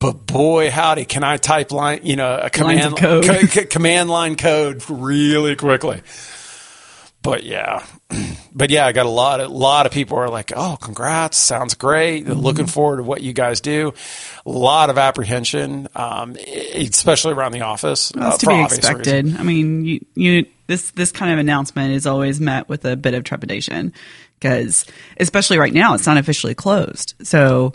but 0.00 0.24
boy, 0.26 0.70
howdy, 0.70 1.04
can 1.04 1.22
I 1.22 1.36
type 1.36 1.72
line, 1.72 2.00
you 2.04 2.16
know, 2.16 2.38
a 2.38 2.48
command 2.48 2.96
co- 2.96 3.20
command 3.68 4.08
line 4.08 4.36
code 4.36 4.82
really 4.88 5.56
quickly. 5.56 6.00
But 7.24 7.42
yeah, 7.42 7.84
but 8.54 8.68
yeah, 8.70 8.86
I 8.86 8.92
got 8.92 9.06
a 9.06 9.10
lot 9.10 9.40
of 9.40 9.50
lot 9.50 9.86
of 9.86 9.92
people 9.92 10.18
are 10.18 10.28
like, 10.28 10.52
"Oh, 10.54 10.76
congrats! 10.80 11.36
Sounds 11.38 11.74
great. 11.74 12.26
Mm-hmm. 12.26 12.38
Looking 12.38 12.66
forward 12.66 12.98
to 12.98 13.02
what 13.02 13.22
you 13.22 13.32
guys 13.32 13.60
do." 13.60 13.94
A 14.46 14.50
lot 14.50 14.90
of 14.90 14.98
apprehension, 14.98 15.88
um, 15.96 16.36
especially 16.36 17.32
around 17.32 17.52
the 17.52 17.62
office. 17.62 18.10
That's 18.14 18.36
uh, 18.36 18.38
to 18.38 18.46
be 18.48 18.62
expected. 18.62 19.24
reasons. 19.24 19.40
I 19.40 19.42
mean, 19.42 19.84
you, 19.86 20.06
you 20.14 20.46
this 20.66 20.90
this 20.92 21.10
kind 21.12 21.32
of 21.32 21.38
announcement 21.38 21.94
is 21.94 22.06
always 22.06 22.40
met 22.40 22.68
with 22.68 22.84
a 22.84 22.94
bit 22.94 23.14
of 23.14 23.24
trepidation 23.24 23.94
because, 24.38 24.84
especially 25.18 25.56
right 25.58 25.72
now, 25.72 25.94
it's 25.94 26.06
not 26.06 26.18
officially 26.18 26.54
closed. 26.54 27.14
So, 27.22 27.72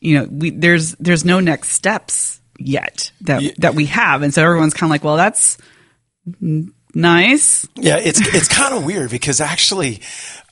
you 0.00 0.18
know, 0.20 0.28
we, 0.30 0.50
there's 0.50 0.92
there's 1.00 1.24
no 1.24 1.40
next 1.40 1.70
steps 1.70 2.40
yet 2.60 3.10
that 3.22 3.42
Yeah. 3.42 3.50
that 3.58 3.74
we 3.74 3.86
have, 3.86 4.22
and 4.22 4.32
so 4.32 4.44
everyone's 4.44 4.72
kind 4.74 4.88
of 4.88 4.90
like, 4.92 5.02
well, 5.02 5.16
that's 5.16 5.58
nice. 6.94 7.66
Yeah, 7.76 7.96
it's 7.98 8.20
it's 8.34 8.48
kind 8.48 8.74
of 8.74 8.84
weird 8.84 9.10
because 9.10 9.40
actually, 9.40 10.00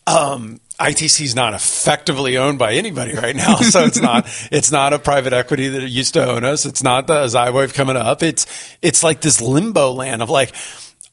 um, 0.07 0.61
ITC 0.79 1.23
is 1.25 1.35
not 1.35 1.55
effectively 1.55 2.37
owned 2.37 2.59
by 2.59 2.75
anybody 2.75 3.15
right 3.15 3.35
now. 3.35 3.57
So 3.57 3.85
it's 3.85 4.01
not 4.01 4.27
it's 4.53 4.71
not 4.71 4.93
a 4.93 4.99
private 4.99 5.33
equity 5.33 5.69
that 5.69 5.89
used 5.89 6.15
to 6.15 6.25
own 6.29 6.45
us. 6.45 6.67
It's 6.67 6.83
not 6.83 7.07
the 7.07 7.25
Zywave 7.27 7.75
coming 7.75 7.97
up. 7.97 8.23
It's 8.23 8.47
it's 8.83 9.03
like 9.03 9.21
this 9.21 9.41
limbo 9.41 9.93
land 9.93 10.23
of 10.23 10.31
like. 10.31 10.55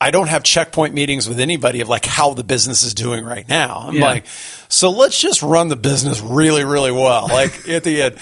I 0.02 0.12
don't 0.12 0.28
have 0.28 0.44
checkpoint 0.44 0.94
meetings 0.94 1.30
with 1.30 1.40
anybody 1.40 1.80
of 1.80 1.88
like 1.88 2.04
how 2.04 2.34
the 2.34 2.44
business 2.44 2.84
is 2.84 2.94
doing 2.94 3.24
right 3.24 3.48
now. 3.48 3.86
I'm 3.88 3.96
Yeah. 3.96 4.02
like, 4.06 4.26
so 4.68 4.90
let's 4.90 5.18
just 5.18 5.42
run 5.42 5.70
the 5.70 5.78
business 5.78 6.20
really, 6.20 6.66
really 6.66 6.92
well. 6.92 7.28
Like 7.32 7.70
at 7.70 7.86
the 7.86 8.02
end. 8.02 8.18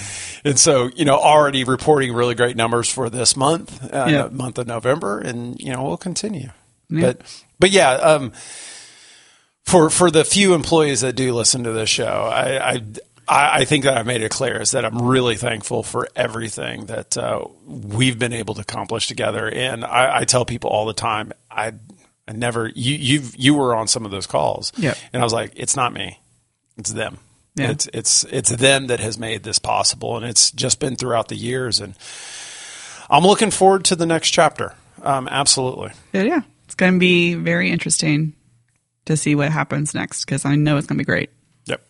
And 0.45 0.59
so, 0.59 0.91
you 0.95 1.05
know, 1.05 1.17
already 1.17 1.63
reporting 1.63 2.13
really 2.13 2.35
great 2.35 2.55
numbers 2.55 2.87
for 2.87 3.09
this 3.09 3.35
month, 3.35 3.91
uh, 3.91 4.05
Yeah. 4.07 4.27
month 4.31 4.59
of 4.59 4.67
November. 4.67 5.21
And, 5.21 5.59
you 5.59 5.73
know, 5.73 5.81
we'll 5.81 5.97
continue. 5.97 6.49
But, 6.99 7.21
but 7.59 7.71
yeah, 7.71 7.91
um, 7.91 8.33
for, 9.65 9.89
for 9.89 10.11
the 10.11 10.25
few 10.25 10.53
employees 10.53 11.01
that 11.01 11.15
do 11.15 11.33
listen 11.33 11.63
to 11.63 11.71
this 11.71 11.89
show, 11.89 12.29
I, 12.31 12.73
I, 12.73 12.81
I 13.27 13.65
think 13.65 13.85
that 13.85 13.97
I 13.97 14.03
made 14.03 14.21
it 14.21 14.31
clear 14.31 14.59
is 14.59 14.71
that 14.71 14.83
I'm 14.83 15.01
really 15.01 15.37
thankful 15.37 15.83
for 15.83 16.09
everything 16.15 16.87
that 16.87 17.15
uh, 17.17 17.45
we've 17.65 18.19
been 18.19 18.33
able 18.33 18.55
to 18.55 18.61
accomplish 18.61 19.07
together. 19.07 19.49
And 19.49 19.85
I, 19.85 20.19
I 20.19 20.25
tell 20.25 20.43
people 20.43 20.69
all 20.69 20.85
the 20.85 20.93
time, 20.93 21.31
I, 21.49 21.73
I 22.27 22.33
never 22.33 22.71
you 22.75 22.95
you 22.95 23.21
you 23.35 23.53
were 23.55 23.75
on 23.75 23.87
some 23.87 24.05
of 24.05 24.11
those 24.11 24.27
calls, 24.27 24.71
Yep. 24.77 24.97
and 25.11 25.21
I 25.21 25.25
was 25.25 25.33
like, 25.33 25.53
it's 25.55 25.75
not 25.75 25.91
me, 25.93 26.19
it's 26.77 26.91
them. 26.91 27.17
Yeah. 27.55 27.71
It's 27.71 27.89
it's 27.93 28.23
it's 28.25 28.49
them 28.49 28.87
that 28.87 28.99
has 28.99 29.17
made 29.17 29.43
this 29.43 29.59
possible, 29.59 30.15
and 30.17 30.25
it's 30.25 30.51
just 30.51 30.79
been 30.79 30.95
throughout 30.95 31.27
the 31.27 31.35
years. 31.35 31.79
And 31.81 31.95
I'm 33.09 33.23
looking 33.23 33.51
forward 33.51 33.83
to 33.85 33.95
the 33.95 34.05
next 34.05 34.31
chapter. 34.31 34.75
Um, 35.01 35.27
absolutely. 35.29 35.91
Yeah, 36.13 36.23
yeah. 36.23 36.41
It's 36.71 36.75
going 36.77 36.93
to 36.93 36.99
be 36.99 37.33
very 37.33 37.69
interesting 37.69 38.31
to 39.03 39.17
see 39.17 39.35
what 39.35 39.51
happens 39.51 39.93
next 39.93 40.23
because 40.23 40.45
I 40.45 40.55
know 40.55 40.77
it's 40.77 40.87
going 40.87 40.95
to 40.97 41.01
be 41.01 41.05
great. 41.05 41.29
Yep. 41.65 41.85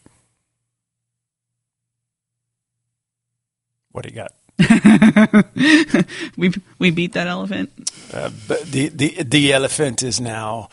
What 3.91 4.03
do 4.03 4.09
you 4.09 4.15
got? 4.15 4.33
We 6.35 6.51
we 6.79 6.89
beat 6.89 7.13
that 7.13 7.27
elephant. 7.27 7.69
Uh, 8.11 8.31
but 8.47 8.63
the 8.63 8.87
the 8.89 9.21
the 9.21 9.53
elephant 9.53 10.01
is 10.01 10.19
now 10.19 10.69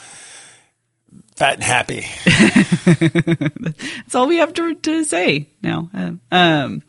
fat 1.36 1.56
and 1.56 1.62
happy. 1.62 2.06
That's 3.84 4.14
all 4.14 4.26
we 4.26 4.38
have 4.38 4.54
to 4.54 4.74
to 4.74 5.04
say 5.04 5.48
now. 5.62 5.90
Um, 5.92 6.20
Um, 6.32 6.82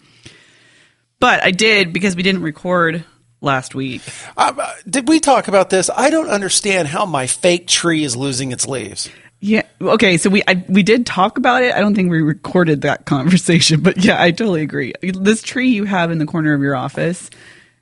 but 1.19 1.43
I 1.43 1.51
did 1.51 1.91
because 1.91 2.15
we 2.15 2.23
didn't 2.23 2.43
record 2.43 3.03
last 3.41 3.73
week. 3.75 4.01
Um, 4.37 4.59
uh, 4.59 4.71
did 4.89 5.07
we 5.07 5.19
talk 5.19 5.47
about 5.47 5.69
this? 5.69 5.89
I 5.95 6.09
don't 6.09 6.29
understand 6.29 6.87
how 6.87 7.05
my 7.05 7.27
fake 7.27 7.67
tree 7.67 8.03
is 8.03 8.15
losing 8.15 8.51
its 8.51 8.67
leaves. 8.67 9.09
Yeah. 9.41 9.61
Okay. 9.81 10.17
So 10.17 10.29
we 10.29 10.43
I, 10.47 10.63
we 10.67 10.83
did 10.83 11.05
talk 11.05 11.37
about 11.37 11.63
it. 11.63 11.73
I 11.73 11.79
don't 11.79 11.95
think 11.95 12.11
we 12.11 12.21
recorded 12.21 12.81
that 12.81 13.05
conversation, 13.05 13.81
but 13.81 14.03
yeah, 14.03 14.21
I 14.21 14.31
totally 14.31 14.61
agree. 14.61 14.93
This 15.01 15.41
tree 15.41 15.69
you 15.69 15.85
have 15.85 16.11
in 16.11 16.17
the 16.17 16.25
corner 16.25 16.53
of 16.53 16.61
your 16.61 16.75
office 16.75 17.29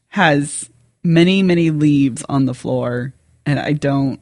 has 0.09 0.69
many 1.03 1.41
many 1.43 1.71
leaves 1.71 2.23
on 2.29 2.45
the 2.45 2.53
floor, 2.53 3.13
and 3.45 3.59
I 3.59 3.73
don't. 3.73 4.19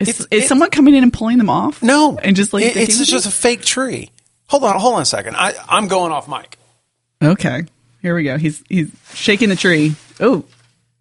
Is, 0.00 0.08
It's- 0.08 0.26
is 0.30 0.44
it- 0.44 0.48
someone 0.48 0.70
coming 0.70 0.94
in 0.94 1.02
and 1.02 1.12
pulling 1.12 1.38
them 1.38 1.50
off? 1.50 1.82
No, 1.82 2.16
and 2.18 2.36
just 2.36 2.52
like 2.52 2.64
it- 2.64 2.76
it's 2.76 3.04
just 3.06 3.26
a 3.26 3.30
fake 3.30 3.62
tree. 3.64 4.10
Hold 4.48 4.62
on, 4.64 4.78
hold 4.78 4.94
on 4.94 5.02
a 5.02 5.06
second. 5.06 5.34
I 5.36 5.54
I'm 5.68 5.88
going 5.88 6.12
off 6.12 6.28
mic. 6.28 6.58
okay. 7.22 7.64
Here 8.04 8.14
we 8.14 8.22
go. 8.22 8.36
He's 8.36 8.62
he's 8.68 8.90
shaking 9.14 9.48
the 9.48 9.56
tree. 9.56 9.94
Oh, 10.20 10.44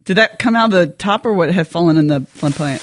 did 0.05 0.15
that 0.15 0.39
come 0.39 0.55
out 0.55 0.72
of 0.74 0.79
the 0.79 0.88
top 0.88 1.25
or 1.25 1.33
what 1.33 1.53
had 1.53 1.67
fallen 1.67 1.98
in 1.98 2.07
the 2.07 2.22
plant? 2.22 2.81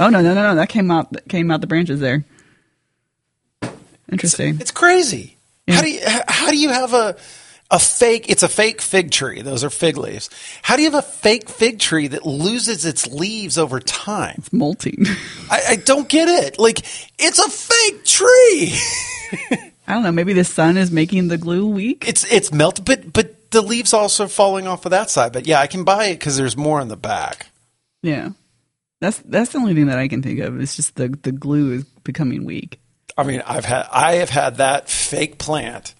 Oh 0.00 0.08
no 0.08 0.22
no 0.22 0.32
no 0.32 0.42
no! 0.42 0.54
That 0.54 0.70
came 0.70 0.90
out 0.90 1.12
that 1.12 1.28
came 1.28 1.50
out 1.50 1.60
the 1.60 1.66
branches 1.66 2.00
there. 2.00 2.24
Interesting. 4.10 4.58
It's 4.62 4.70
crazy. 4.70 5.36
How 5.68 5.82
do 5.82 5.90
you 5.90 6.00
how 6.26 6.48
do 6.48 6.56
you 6.56 6.70
have 6.70 6.94
a 6.94 7.16
a 7.70 7.78
fake? 7.78 8.30
It's 8.30 8.42
a 8.42 8.48
fake 8.48 8.80
fig 8.80 9.10
tree. 9.10 9.42
Those 9.42 9.62
are 9.62 9.68
fig 9.68 9.98
leaves. 9.98 10.30
How 10.62 10.76
do 10.76 10.82
you 10.82 10.90
have 10.90 11.04
a 11.04 11.06
fake 11.06 11.50
fig 11.50 11.80
tree 11.80 12.08
that 12.08 12.24
loses 12.24 12.86
its 12.86 13.06
leaves 13.08 13.58
over 13.58 13.78
time? 13.78 14.36
It's 14.38 14.54
molting. 14.54 15.04
I, 15.50 15.60
I 15.68 15.76
don't 15.76 16.08
get 16.08 16.28
it. 16.28 16.58
Like 16.58 16.78
it's 17.18 17.38
a 17.38 17.50
fake 17.50 18.06
tree. 18.06 19.68
I 19.86 19.94
don't 19.94 20.02
know. 20.04 20.12
Maybe 20.12 20.32
the 20.32 20.44
sun 20.44 20.76
is 20.76 20.90
making 20.90 21.28
the 21.28 21.38
glue 21.38 21.66
weak. 21.66 22.04
It's 22.06 22.24
it's 22.32 22.52
melted, 22.52 22.84
but 22.84 23.12
but 23.12 23.50
the 23.50 23.62
leaves 23.62 23.92
also 23.92 24.26
falling 24.28 24.66
off 24.66 24.86
of 24.86 24.90
that 24.90 25.10
side. 25.10 25.32
But 25.32 25.46
yeah, 25.46 25.60
I 25.60 25.66
can 25.66 25.84
buy 25.84 26.06
it 26.06 26.18
because 26.18 26.36
there's 26.36 26.56
more 26.56 26.80
in 26.80 26.88
the 26.88 26.96
back. 26.96 27.46
Yeah, 28.02 28.30
that's 29.00 29.18
that's 29.18 29.50
the 29.52 29.58
only 29.58 29.74
thing 29.74 29.86
that 29.86 29.98
I 29.98 30.08
can 30.08 30.22
think 30.22 30.40
of. 30.40 30.60
It's 30.60 30.76
just 30.76 30.94
the 30.96 31.08
the 31.08 31.32
glue 31.32 31.72
is 31.72 31.84
becoming 32.04 32.44
weak. 32.44 32.78
I 33.18 33.24
mean, 33.24 33.42
I've 33.46 33.64
had 33.64 33.86
I 33.92 34.14
have 34.14 34.30
had 34.30 34.56
that 34.56 34.88
fake 34.88 35.38
plant 35.38 35.94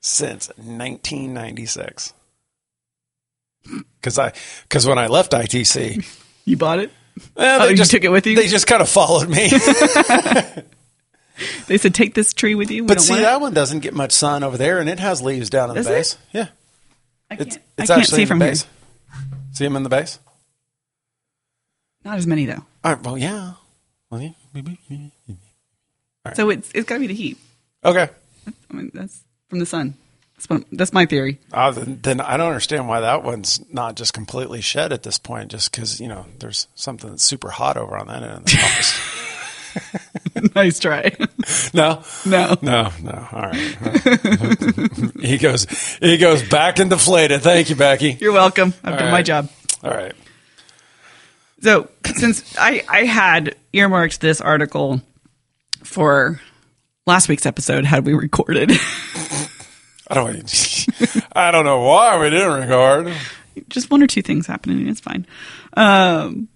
since 0.00 0.48
1996. 0.56 2.12
Because 4.00 4.18
I 4.18 4.32
because 4.62 4.86
when 4.86 4.98
I 4.98 5.06
left 5.06 5.32
ITC, 5.32 6.04
You 6.44 6.56
bought 6.56 6.78
it? 6.80 6.90
eh, 7.36 7.58
Oh, 7.60 7.68
you 7.68 7.76
took 7.84 8.04
it 8.04 8.10
with 8.10 8.26
you? 8.26 8.36
They 8.36 8.46
just 8.48 8.66
kind 8.66 8.82
of 8.82 8.88
followed 8.88 9.28
me. 9.28 9.48
They 11.66 11.78
said 11.78 11.94
take 11.94 12.14
this 12.14 12.32
tree 12.32 12.54
with 12.54 12.70
you. 12.70 12.84
We 12.84 12.88
but 12.88 13.00
see, 13.00 13.14
that 13.16 13.34
it. 13.34 13.40
one 13.40 13.52
doesn't 13.52 13.80
get 13.80 13.92
much 13.94 14.12
sun 14.12 14.42
over 14.42 14.56
there, 14.56 14.78
and 14.78 14.88
it 14.88 14.98
has 15.00 15.20
leaves 15.20 15.50
down 15.50 15.68
in 15.70 15.76
Does 15.76 15.86
the 15.86 15.92
it? 15.92 15.96
base. 15.96 16.16
Yeah, 16.32 16.48
I 17.30 17.36
can't, 17.36 17.48
it's 17.48 17.58
I 17.78 17.86
can't 17.86 18.00
actually 18.02 18.16
see 18.16 18.24
from 18.24 18.38
the 18.38 18.44
here. 18.46 18.52
base. 18.52 18.66
See 19.52 19.64
them 19.64 19.76
in 19.76 19.82
the 19.82 19.88
base. 19.88 20.18
Not 22.04 22.18
as 22.18 22.26
many 22.26 22.46
though. 22.46 22.64
All 22.84 22.94
right. 22.94 23.02
Well, 23.02 23.18
yeah. 23.18 23.52
Well, 24.10 24.20
yeah. 24.22 24.30
So 26.34 26.50
it's 26.50 26.70
it's 26.74 26.86
got 26.88 26.94
to 26.94 27.00
be 27.00 27.06
the 27.08 27.14
heat. 27.14 27.36
Okay. 27.84 28.08
I 28.70 28.74
mean, 28.74 28.90
that's 28.94 29.22
from 29.48 29.58
the 29.58 29.66
sun. 29.66 29.94
That's 30.36 30.48
what, 30.50 30.64
that's 30.70 30.92
my 30.92 31.06
theory. 31.06 31.38
Uh, 31.52 31.70
then, 31.70 31.98
then 32.02 32.20
I 32.20 32.36
don't 32.36 32.48
understand 32.48 32.88
why 32.88 33.00
that 33.00 33.22
one's 33.24 33.60
not 33.72 33.96
just 33.96 34.12
completely 34.12 34.60
shed 34.60 34.92
at 34.92 35.02
this 35.02 35.18
point, 35.18 35.50
just 35.50 35.70
because 35.72 36.00
you 36.00 36.08
know 36.08 36.26
there's 36.38 36.68
something 36.74 37.10
that's 37.10 37.24
super 37.24 37.50
hot 37.50 37.76
over 37.76 37.96
on 37.96 38.06
that 38.08 38.22
end 38.22 38.32
of 38.32 38.44
the 38.44 38.58
office. 38.62 40.22
nice 40.54 40.78
try. 40.78 41.12
no, 41.74 42.02
no. 42.24 42.56
no, 42.62 42.92
no. 43.02 43.28
All 43.32 43.42
right. 43.42 43.76
he 45.20 45.38
goes. 45.38 45.66
He 46.00 46.16
goes 46.18 46.46
back 46.48 46.78
and 46.78 46.90
deflated. 46.90 47.42
Thank 47.42 47.70
you, 47.70 47.76
Becky. 47.76 48.16
You're 48.20 48.32
welcome. 48.32 48.74
I've 48.84 48.98
done 48.98 49.10
my 49.10 49.22
job. 49.22 49.50
All 49.82 49.90
right. 49.90 50.14
So 51.60 51.88
since 52.14 52.56
I, 52.58 52.84
I 52.88 53.04
had 53.04 53.56
earmarked 53.72 54.20
this 54.20 54.40
article 54.40 55.00
for 55.84 56.40
last 57.06 57.28
week's 57.28 57.46
episode, 57.46 57.84
had 57.84 58.04
we 58.04 58.14
recorded, 58.14 58.72
I 60.08 60.14
don't. 60.14 60.86
I 61.32 61.50
don't 61.50 61.64
know 61.64 61.82
why 61.82 62.18
we 62.20 62.30
didn't 62.30 62.60
record. 62.60 63.12
just 63.68 63.90
one 63.90 64.02
or 64.02 64.06
two 64.06 64.22
things 64.22 64.46
happening, 64.46 64.88
it's 64.88 65.00
fine. 65.00 65.26
Um, 65.76 66.48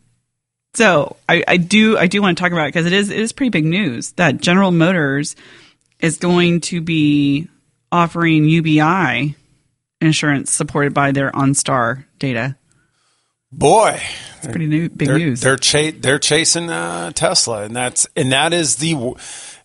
so 0.75 1.17
I, 1.29 1.43
I 1.47 1.57
do 1.57 1.99
I 1.99 2.07
do 2.07 2.23
want 2.23 2.37
to 2.37 2.43
talk 2.43 2.53
about 2.53 2.65
it 2.65 2.75
because 2.75 2.87
it 2.87 2.93
is 2.93 3.11
it 3.11 3.19
is 3.19 3.33
pretty 3.33 3.51
big 3.51 3.65
news 3.65 4.13
that 4.13 4.41
General 4.41 4.71
Motors 4.71 5.37
is 5.99 6.17
going 6.17 6.61
to 6.63 6.81
be 6.81 7.49
offering 7.93 8.45
UBI 8.45 9.35
insurance 10.01 10.51
supported 10.51 10.95
by 10.95 11.13
their 11.13 11.31
OnStar 11.33 12.05
data. 12.19 12.57
Boy, 13.53 14.01
It's 14.39 14.47
pretty 14.47 14.67
new, 14.67 14.89
big 14.89 15.09
they're 15.09 15.19
news. 15.19 15.41
they're, 15.41 15.57
cha- 15.57 15.91
they're 15.99 16.21
chasing 16.21 16.71
uh, 16.71 17.11
Tesla, 17.11 17.65
and 17.65 17.75
that's 17.75 18.07
and 18.15 18.31
that 18.31 18.53
is 18.53 18.77
the 18.77 18.95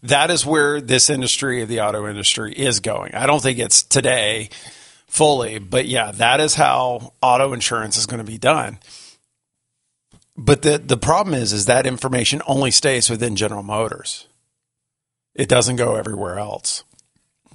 that 0.01 0.31
is 0.31 0.43
where 0.43 0.81
this 0.81 1.09
industry 1.09 1.61
of 1.61 1.69
the 1.69 1.81
auto 1.81 2.07
industry 2.07 2.51
is 2.53 2.79
going. 2.79 3.13
I 3.13 3.27
don't 3.27 3.41
think 3.43 3.59
it's 3.59 3.83
today 3.83 4.49
fully, 5.05 5.59
but 5.59 5.85
yeah, 5.85 6.11
that 6.13 6.39
is 6.39 6.55
how 6.55 7.13
auto 7.21 7.53
insurance 7.53 7.95
is 7.95 8.07
going 8.07 8.17
to 8.17 8.29
be 8.29 8.39
done. 8.39 8.79
But 10.37 10.61
the 10.63 10.77
the 10.77 10.97
problem 10.97 11.33
is 11.33 11.53
is 11.53 11.65
that 11.65 11.87
information 11.87 12.41
only 12.45 12.71
stays 12.71 13.09
within 13.09 13.35
General 13.35 13.63
Motors. 13.63 14.27
It 15.33 15.49
doesn't 15.49 15.77
go 15.77 15.95
everywhere 15.95 16.39
else. 16.39 16.83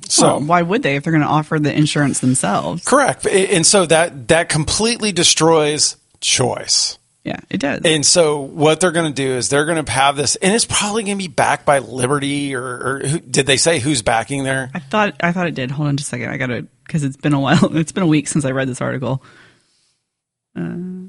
So 0.09 0.27
Well, 0.27 0.41
why 0.41 0.63
would 0.63 0.83
they 0.83 0.97
if 0.97 1.05
they're 1.05 1.13
going 1.13 1.23
to 1.23 1.29
offer 1.29 1.59
the 1.59 1.77
insurance 1.77 2.21
themselves? 2.21 2.85
correct, 2.85 3.27
and 3.27 3.67
so 3.67 3.87
that 3.87 4.29
that 4.29 4.49
completely 4.49 5.13
destroys 5.13 5.97
choice. 6.21 6.99
Yeah, 7.23 7.39
it 7.51 7.59
does. 7.59 7.83
And 7.85 8.05
so 8.05 8.41
what 8.41 8.81
they're 8.81 8.93
going 8.93 9.13
to 9.13 9.15
do 9.15 9.33
is 9.33 9.51
they're 9.51 9.67
going 9.67 9.85
to 9.85 9.93
have 9.93 10.17
this, 10.17 10.37
and 10.37 10.55
it's 10.55 10.65
probably 10.65 11.03
going 11.03 11.19
to 11.19 11.23
be 11.23 11.29
backed 11.29 11.67
by 11.67 11.79
Liberty, 11.81 12.55
or, 12.55 12.63
or 12.65 12.99
who, 13.07 13.19
did 13.21 13.45
they 13.45 13.59
say 13.59 13.79
who's 13.79 14.01
backing 14.01 14.43
there? 14.43 14.71
I 14.73 14.79
thought 14.79 15.17
I 15.21 15.31
thought 15.33 15.47
it 15.47 15.55
did. 15.55 15.71
Hold 15.71 15.89
on 15.89 15.97
just 15.99 16.09
a 16.09 16.11
second. 16.17 16.31
I 16.31 16.39
got 16.39 16.47
to 16.47 16.67
because 16.87 17.05
it's 17.05 17.19
been 17.19 17.35
a 17.35 17.41
while. 17.41 17.77
It's 17.77 17.93
been 17.93 18.05
a 18.05 18.07
week 18.07 18.27
since 18.27 18.47
I 18.47 18.53
read 18.53 18.69
this 18.69 18.81
article. 18.81 19.23
Uh, 20.59 21.09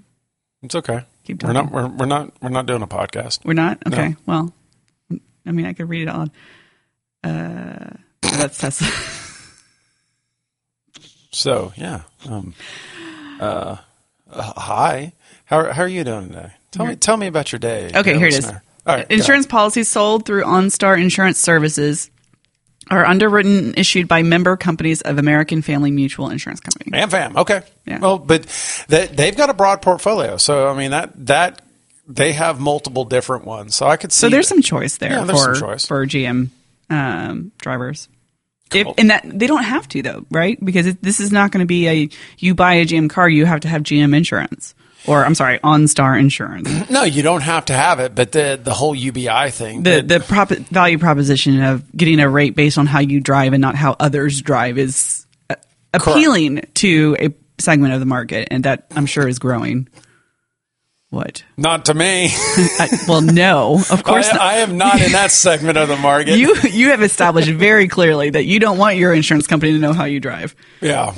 it's 0.62 0.76
okay. 0.76 1.06
Keep 1.32 1.44
we're 1.44 1.54
not. 1.54 1.72
We're, 1.72 1.88
we're 1.88 2.06
not. 2.06 2.34
We're 2.42 2.50
not 2.50 2.66
doing 2.66 2.82
a 2.82 2.88
podcast. 2.88 3.46
We're 3.46 3.54
not 3.54 3.78
okay. 3.88 4.10
No. 4.10 4.16
Well, 4.26 4.54
I 5.46 5.52
mean, 5.54 5.66
I 5.66 5.72
could 5.72 5.88
read 5.88 6.02
it 6.02 6.08
out. 6.10 6.30
Uh, 7.24 7.92
that's 8.22 8.58
Tesla. 8.58 8.88
So 11.32 11.72
yeah. 11.78 12.02
Um, 12.28 12.54
Uh, 13.40 13.78
uh, 14.30 14.54
hi. 14.58 15.14
How, 15.46 15.72
how 15.72 15.84
are 15.84 15.88
you 15.88 16.04
doing 16.04 16.28
today? 16.28 16.52
Tell 16.72 16.86
me 16.86 16.96
tell 16.98 17.16
me 17.16 17.28
about 17.28 17.54
your 17.54 17.60
day. 17.60 17.92
Okay, 17.96 18.18
here 18.18 18.28
it 18.28 18.34
is. 18.34 18.42
listener. 18.42 18.64
All 18.86 18.96
right, 18.98 19.10
Insurance 19.10 19.48
policies 19.48 19.88
sold 19.88 20.26
through 20.26 20.44
OnStar 20.44 21.02
Insurance 21.02 21.40
Services 21.40 22.12
are 22.90 23.06
underwritten 23.06 23.58
and 23.58 23.78
issued 23.78 24.08
by 24.08 24.24
member 24.24 24.58
companies 24.58 25.02
of 25.02 25.18
American 25.18 25.62
Family 25.62 25.92
Mutual 25.92 26.30
Insurance 26.30 26.60
Company. 26.60 26.92
AmFam. 26.92 27.36
Okay. 27.38 27.62
Yeah. 27.86 28.00
Well, 28.00 28.18
but 28.18 28.44
they, 28.88 29.08
they've 29.08 29.36
got 29.36 29.50
a 29.50 29.54
broad 29.54 29.82
portfolio, 29.82 30.38
so 30.38 30.68
I 30.68 30.78
mean 30.78 30.92
that 30.92 31.12
that 31.28 31.62
they 32.08 32.34
have 32.34 32.60
multiple 32.60 33.06
different 33.06 33.46
ones. 33.46 33.76
So 33.76 33.88
I 33.88 33.98
could 33.98 34.12
see. 34.12 34.22
So 34.22 34.30
there's 34.30 34.50
that. 34.50 34.56
some 34.56 34.62
choice 34.62 34.98
there 34.98 35.12
Yeah, 35.12 35.26
for 35.26 35.56
choice. 35.56 35.86
for 35.86 36.06
GM 36.06 36.50
um, 36.90 37.52
drivers. 37.60 38.10
If, 38.74 38.88
and 38.98 39.10
that 39.10 39.24
they 39.26 39.48
don't 39.48 39.64
have 39.64 39.88
to 39.90 40.02
though, 40.02 40.26
right? 40.32 40.64
Because 40.64 40.88
it, 40.88 41.02
this 41.02 41.20
is 41.20 41.32
not 41.32 41.52
going 41.52 41.60
to 41.60 41.66
be 41.66 41.88
a 41.90 42.10
you 42.38 42.56
buy 42.56 42.76
a 42.76 42.86
GM 42.86 43.10
car, 43.10 43.30
you 43.30 43.46
have 43.46 43.60
to 43.62 43.68
have 43.68 43.84
GM 43.84 44.16
insurance, 44.16 44.74
or 45.08 45.26
I'm 45.26 45.36
sorry, 45.36 45.60
OnStar 45.60 46.20
insurance. 46.20 46.70
No, 46.92 47.04
you 47.04 47.22
don't 47.24 47.42
have 47.42 47.66
to 47.66 47.74
have 47.74 48.00
it, 48.00 48.14
but 48.16 48.32
the 48.32 48.60
the 48.62 48.74
whole 48.74 48.94
UBI 48.94 49.50
thing. 49.52 49.84
the 49.84 50.02
the 50.02 50.20
prop- 50.20 50.50
value 50.50 50.98
proposition 50.98 51.62
of 51.64 51.84
getting 51.96 52.20
a 52.20 52.30
rate 52.30 52.56
based 52.56 52.78
on 52.78 52.86
how 52.86 53.00
you 53.00 53.20
drive 53.22 53.54
and 53.54 53.62
not 53.62 53.76
how 53.76 53.96
others 54.00 54.42
drive 54.42 54.78
is 54.78 55.26
uh, 55.50 55.56
appealing 55.94 56.62
to 56.76 57.16
a 57.20 57.30
segment 57.62 57.94
of 57.94 58.00
the 58.00 58.06
market, 58.06 58.48
and 58.52 58.64
that 58.66 58.88
I'm 58.96 59.06
sure 59.06 59.28
is 59.28 59.40
growing. 59.40 59.88
What? 61.10 61.44
not 61.58 61.86
to 61.86 61.94
me. 61.94 62.30
I, 62.32 62.88
well, 63.06 63.22
no, 63.22 63.84
of 63.92 64.02
course 64.04 64.30
I, 64.30 64.32
not. 64.34 64.42
I 64.42 64.54
am 64.60 64.78
not 64.78 65.02
in 65.02 65.12
that 65.12 65.32
segment 65.32 65.78
of 65.78 65.90
the 65.90 65.98
market. 65.98 66.38
you 66.38 66.56
you 66.72 66.92
have 66.92 67.02
established 67.02 67.50
very 67.50 67.90
clearly 67.90 68.30
that 68.30 68.46
you 68.46 68.60
don't 68.60 68.78
want 68.78 68.96
your 68.96 69.14
insurance 69.14 69.46
company 69.46 69.74
to 69.74 69.80
know 69.80 69.92
how 69.94 70.06
you 70.06 70.20
drive. 70.22 70.56
yeah. 70.80 71.14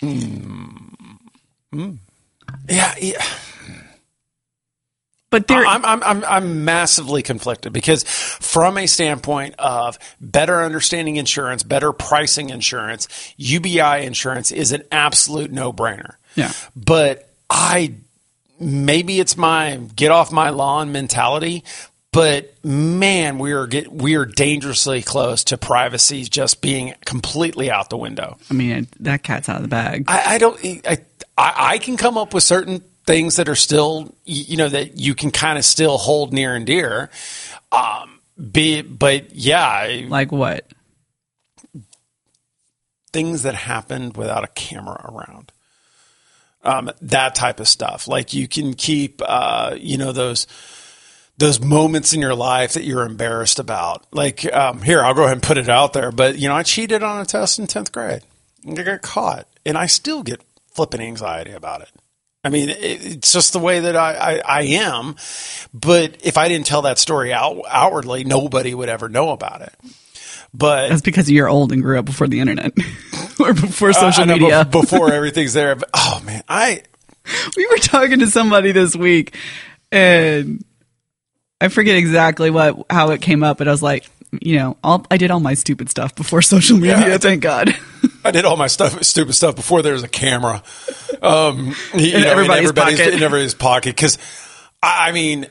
Hmm. 0.00 0.76
Hmm. 1.72 1.92
Yeah, 2.68 2.94
yeah. 3.00 3.24
But 5.28 5.48
there, 5.48 5.66
I'm, 5.66 5.84
I'm, 5.84 6.02
I'm, 6.02 6.24
I'm 6.24 6.64
massively 6.64 7.22
conflicted 7.22 7.72
because, 7.72 8.04
from 8.04 8.78
a 8.78 8.86
standpoint 8.86 9.56
of 9.58 9.98
better 10.20 10.62
understanding 10.62 11.16
insurance, 11.16 11.62
better 11.62 11.92
pricing 11.92 12.50
insurance, 12.50 13.08
UBI 13.36 14.04
insurance 14.04 14.52
is 14.52 14.70
an 14.72 14.84
absolute 14.92 15.50
no 15.50 15.72
brainer. 15.72 16.14
Yeah. 16.36 16.52
But 16.76 17.28
I, 17.50 17.94
maybe 18.60 19.18
it's 19.18 19.36
my 19.36 19.80
get 19.96 20.12
off 20.12 20.30
my 20.30 20.50
lawn 20.50 20.92
mentality, 20.92 21.64
but 22.12 22.54
man, 22.64 23.38
we 23.38 23.52
are 23.52 23.66
get, 23.66 23.92
we 23.92 24.14
are 24.14 24.24
dangerously 24.24 25.02
close 25.02 25.44
to 25.44 25.58
privacy 25.58 26.22
just 26.22 26.62
being 26.62 26.94
completely 27.04 27.70
out 27.70 27.90
the 27.90 27.98
window. 27.98 28.38
I 28.48 28.54
mean, 28.54 28.86
that 29.00 29.22
cat's 29.22 29.48
out 29.48 29.56
of 29.56 29.62
the 29.62 29.68
bag. 29.68 30.04
I, 30.08 30.36
I 30.36 30.38
don't. 30.38 30.58
I, 30.86 30.98
I 31.36 31.54
I 31.74 31.78
can 31.78 31.96
come 31.96 32.16
up 32.18 32.34
with 32.34 32.42
certain 32.42 32.82
things 33.06 33.36
that 33.36 33.48
are 33.48 33.54
still, 33.56 34.14
you 34.24 34.56
know, 34.56 34.68
that 34.68 34.98
you 34.98 35.14
can 35.14 35.30
kind 35.30 35.58
of 35.58 35.64
still 35.64 35.96
hold 35.96 36.32
near 36.32 36.54
and 36.54 36.66
dear. 36.66 37.10
Um, 37.70 38.20
be, 38.50 38.82
but 38.82 39.34
yeah, 39.34 40.02
Like 40.08 40.32
what? 40.32 40.66
things 43.12 43.44
that 43.44 43.54
happened 43.54 44.16
without 44.16 44.44
a 44.44 44.48
camera 44.48 45.10
around. 45.10 45.52
Um, 46.62 46.90
that 47.00 47.34
type 47.34 47.60
of 47.60 47.68
stuff. 47.68 48.08
Like 48.08 48.34
you 48.34 48.48
can 48.48 48.74
keep, 48.74 49.22
uh, 49.24 49.76
you 49.78 49.96
know, 49.96 50.12
those 50.12 50.46
those 51.38 51.60
moments 51.60 52.12
in 52.12 52.20
your 52.20 52.34
life 52.34 52.72
that 52.72 52.82
you're 52.84 53.04
embarrassed 53.04 53.58
about. 53.58 54.04
Like 54.12 54.52
um, 54.52 54.82
here, 54.82 55.02
I'll 55.02 55.14
go 55.14 55.22
ahead 55.22 55.34
and 55.34 55.42
put 55.42 55.58
it 55.58 55.68
out 55.68 55.92
there. 55.92 56.10
But 56.10 56.38
you 56.38 56.48
know, 56.48 56.56
I 56.56 56.62
cheated 56.62 57.02
on 57.02 57.20
a 57.20 57.24
test 57.24 57.58
in 57.58 57.66
tenth 57.66 57.92
grade. 57.92 58.22
And 58.64 58.78
I 58.78 58.82
got 58.82 59.02
caught, 59.02 59.46
and 59.64 59.78
I 59.78 59.86
still 59.86 60.24
get 60.24 60.42
flipping 60.76 61.00
anxiety 61.00 61.52
about 61.52 61.82
it. 61.82 61.90
I 62.44 62.48
mean, 62.48 62.68
it's 62.68 63.32
just 63.32 63.52
the 63.52 63.58
way 63.58 63.80
that 63.80 63.96
I, 63.96 64.14
I, 64.14 64.42
I 64.44 64.62
am. 64.62 65.16
But 65.74 66.24
if 66.24 66.38
I 66.38 66.46
didn't 66.46 66.66
tell 66.66 66.82
that 66.82 66.98
story 66.98 67.32
out 67.32 67.60
outwardly, 67.68 68.22
nobody 68.22 68.72
would 68.72 68.88
ever 68.88 69.08
know 69.08 69.30
about 69.30 69.62
it. 69.62 69.74
But 70.54 70.88
That's 70.90 71.02
because 71.02 71.28
you're 71.28 71.48
old 71.48 71.72
and 71.72 71.82
grew 71.82 71.98
up 71.98 72.04
before 72.04 72.28
the 72.28 72.38
internet 72.38 72.72
or 73.40 73.52
before 73.52 73.90
uh, 73.90 73.94
social 73.94 74.22
I 74.22 74.26
know, 74.26 74.34
media. 74.34 74.64
bef- 74.64 74.70
before 74.70 75.12
everything's 75.18 75.54
there. 75.54 75.74
But, 75.74 75.90
oh 75.92 76.22
man, 76.24 76.44
I 76.48 76.82
we 77.56 77.66
were 77.66 77.78
talking 77.78 78.20
to 78.20 78.28
somebody 78.28 78.70
this 78.70 78.94
week 78.94 79.34
and 79.90 80.64
I 81.60 81.68
forget 81.68 81.96
exactly 81.96 82.50
what 82.50 82.86
how 82.90 83.10
it 83.10 83.20
came 83.20 83.42
up, 83.42 83.58
but 83.58 83.66
I 83.66 83.72
was 83.72 83.82
like, 83.82 84.08
you 84.40 84.56
know, 84.56 84.76
all, 84.84 85.04
I 85.10 85.16
did 85.16 85.30
all 85.32 85.40
my 85.40 85.54
stupid 85.54 85.90
stuff 85.90 86.14
before 86.14 86.42
social 86.42 86.76
media. 86.78 87.08
Yeah. 87.08 87.18
Thank 87.18 87.42
God. 87.42 87.74
I 88.26 88.30
did 88.30 88.44
all 88.44 88.56
my 88.56 88.66
stuff, 88.66 89.02
stupid 89.04 89.34
stuff 89.34 89.56
before 89.56 89.82
there 89.82 89.92
was 89.92 90.02
a 90.02 90.08
camera. 90.08 90.62
Um, 91.22 91.74
you 91.94 92.14
In 92.16 92.22
know, 92.22 92.28
everybody's 92.28 92.68
everybody's 92.70 92.98
pocket. 92.98 93.14
in 93.14 93.22
everybody's 93.22 93.54
pocket. 93.54 93.96
Because 93.96 94.18
I, 94.82 95.08
I 95.08 95.12
mean, 95.12 95.46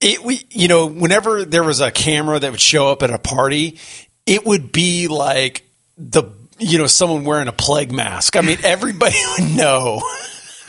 it 0.00 0.22
we 0.24 0.42
you 0.50 0.68
know 0.68 0.86
whenever 0.86 1.44
there 1.44 1.62
was 1.64 1.80
a 1.80 1.90
camera 1.90 2.38
that 2.38 2.50
would 2.50 2.60
show 2.60 2.90
up 2.90 3.02
at 3.02 3.10
a 3.10 3.18
party, 3.18 3.78
it 4.26 4.44
would 4.46 4.72
be 4.72 5.08
like 5.08 5.64
the 5.98 6.24
you 6.58 6.78
know 6.78 6.86
someone 6.86 7.24
wearing 7.24 7.48
a 7.48 7.52
plague 7.52 7.92
mask. 7.92 8.36
I 8.36 8.40
mean, 8.40 8.58
everybody 8.64 9.16
would 9.38 9.50
know. 9.56 10.02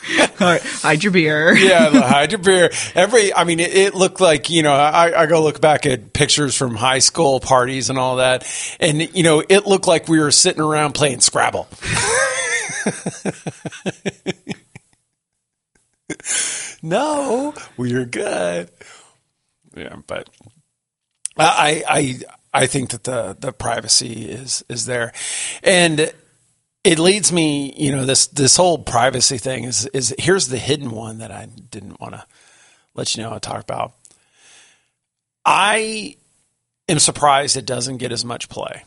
right, 0.40 0.60
hide 0.62 1.02
your 1.02 1.12
beer. 1.12 1.56
yeah, 1.56 1.90
hide 1.90 2.32
your 2.32 2.40
beer. 2.40 2.70
Every, 2.94 3.34
I 3.34 3.44
mean, 3.44 3.60
it, 3.60 3.74
it 3.74 3.94
looked 3.94 4.20
like 4.20 4.50
you 4.50 4.62
know. 4.62 4.72
I, 4.72 5.22
I 5.22 5.26
go 5.26 5.42
look 5.42 5.60
back 5.60 5.86
at 5.86 6.12
pictures 6.12 6.54
from 6.56 6.74
high 6.74 6.98
school 6.98 7.40
parties 7.40 7.90
and 7.90 7.98
all 7.98 8.16
that, 8.16 8.46
and 8.80 9.00
you 9.16 9.22
know, 9.22 9.42
it 9.48 9.66
looked 9.66 9.86
like 9.86 10.08
we 10.08 10.18
were 10.20 10.30
sitting 10.30 10.62
around 10.62 10.92
playing 10.92 11.20
Scrabble. 11.20 11.68
no, 16.82 17.54
we 17.76 17.94
are 17.94 18.04
good. 18.04 18.70
Yeah, 19.76 19.96
but 20.06 20.28
I, 21.36 21.82
I, 21.88 22.18
I 22.52 22.66
think 22.66 22.90
that 22.90 23.04
the 23.04 23.36
the 23.38 23.52
privacy 23.52 24.30
is 24.30 24.64
is 24.68 24.86
there, 24.86 25.12
and 25.62 26.12
it 26.84 26.98
leads 26.98 27.32
me, 27.32 27.72
you 27.76 27.90
know, 27.92 28.04
this 28.04 28.26
this 28.28 28.56
whole 28.56 28.78
privacy 28.78 29.38
thing 29.38 29.64
is 29.64 29.86
is 29.86 30.14
here's 30.18 30.48
the 30.48 30.58
hidden 30.58 30.90
one 30.90 31.18
that 31.18 31.30
I 31.32 31.46
didn't 31.46 31.98
want 31.98 32.12
to 32.14 32.24
let 32.94 33.16
you 33.16 33.22
know 33.22 33.32
I 33.32 33.38
talk 33.38 33.62
about. 33.62 33.94
I 35.44 36.16
am 36.88 36.98
surprised 36.98 37.56
it 37.56 37.66
doesn't 37.66 37.96
get 37.96 38.12
as 38.12 38.24
much 38.24 38.48
play. 38.48 38.84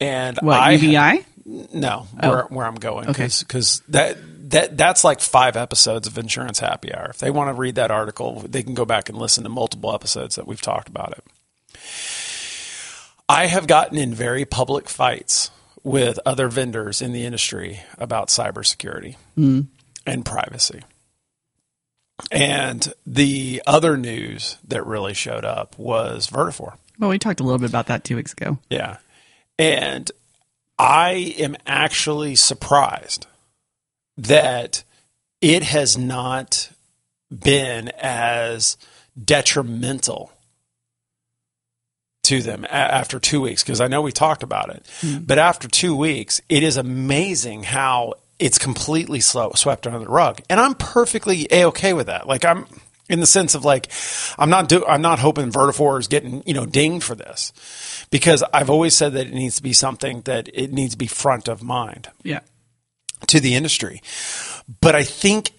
And 0.00 0.38
What 0.40 0.58
I 0.58 0.72
UBI? 0.72 1.26
no, 1.44 2.06
oh. 2.22 2.28
where 2.30 2.42
where 2.44 2.66
I'm 2.66 2.76
going 2.76 3.08
Okay. 3.10 3.28
because 3.40 3.82
that 3.88 4.16
that 4.50 4.76
that's 4.76 5.02
like 5.04 5.20
five 5.20 5.56
episodes 5.56 6.06
of 6.06 6.16
Insurance 6.16 6.60
Happy 6.60 6.94
Hour. 6.94 7.10
If 7.10 7.18
they 7.18 7.30
want 7.30 7.48
to 7.48 7.54
read 7.60 7.74
that 7.74 7.90
article, 7.90 8.40
they 8.48 8.62
can 8.62 8.74
go 8.74 8.84
back 8.84 9.08
and 9.08 9.18
listen 9.18 9.42
to 9.42 9.50
multiple 9.50 9.92
episodes 9.92 10.36
that 10.36 10.46
we've 10.46 10.60
talked 10.60 10.88
about 10.88 11.12
it. 11.12 11.24
I 13.28 13.46
have 13.46 13.66
gotten 13.66 13.98
in 13.98 14.14
very 14.14 14.44
public 14.44 14.88
fights 14.88 15.50
with 15.84 16.18
other 16.24 16.48
vendors 16.48 17.00
in 17.00 17.12
the 17.12 17.24
industry 17.24 17.80
about 17.98 18.28
cybersecurity 18.28 19.16
hmm. 19.34 19.60
and 20.06 20.24
privacy. 20.24 20.82
And 22.32 22.92
the 23.06 23.62
other 23.66 23.96
news 23.96 24.56
that 24.66 24.86
really 24.86 25.14
showed 25.14 25.44
up 25.44 25.78
was 25.78 26.26
Vertafore. 26.28 26.76
Well, 26.98 27.10
we 27.10 27.18
talked 27.18 27.40
a 27.40 27.42
little 27.42 27.58
bit 27.58 27.68
about 27.68 27.86
that 27.86 28.04
two 28.04 28.16
weeks 28.16 28.32
ago. 28.32 28.58
Yeah. 28.70 28.98
And 29.58 30.10
I 30.78 31.34
am 31.38 31.56
actually 31.66 32.36
surprised 32.36 33.26
that 34.16 34.84
it 35.40 35.64
has 35.64 35.98
not 35.98 36.70
been 37.30 37.90
as 37.98 38.76
detrimental 39.22 40.32
to 42.24 42.42
them 42.42 42.64
a- 42.64 42.72
after 42.74 43.18
two 43.18 43.40
weeks 43.40 43.62
because 43.62 43.80
I 43.80 43.88
know 43.88 44.02
we 44.02 44.12
talked 44.12 44.42
about 44.42 44.70
it. 44.70 44.84
Mm-hmm. 45.00 45.24
But 45.24 45.38
after 45.38 45.68
two 45.68 45.94
weeks, 45.96 46.40
it 46.48 46.62
is 46.62 46.76
amazing 46.76 47.62
how 47.64 48.14
it's 48.38 48.58
completely 48.58 49.20
slow, 49.20 49.52
swept 49.54 49.86
under 49.86 49.98
the 50.00 50.06
rug, 50.08 50.40
and 50.50 50.58
I'm 50.60 50.74
perfectly 50.74 51.46
a 51.50 51.64
okay 51.66 51.92
with 51.92 52.06
that. 52.06 52.26
Like 52.26 52.44
I'm 52.44 52.66
in 53.08 53.20
the 53.20 53.26
sense 53.26 53.54
of 53.54 53.64
like 53.64 53.90
I'm 54.38 54.50
not 54.50 54.68
do 54.68 54.84
I'm 54.86 55.02
not 55.02 55.18
hoping 55.18 55.50
Vertafore 55.52 56.00
is 56.00 56.08
getting 56.08 56.42
you 56.46 56.54
know 56.54 56.66
dinged 56.66 57.04
for 57.04 57.14
this 57.14 57.52
because 58.10 58.42
I've 58.52 58.70
always 58.70 58.96
said 58.96 59.12
that 59.12 59.26
it 59.26 59.34
needs 59.34 59.56
to 59.56 59.62
be 59.62 59.72
something 59.72 60.22
that 60.22 60.48
it 60.52 60.72
needs 60.72 60.92
to 60.94 60.98
be 60.98 61.06
front 61.06 61.46
of 61.48 61.62
mind 61.62 62.08
Yeah. 62.22 62.40
to 63.28 63.40
the 63.40 63.54
industry. 63.54 64.02
But 64.80 64.94
I 64.94 65.02
think 65.04 65.52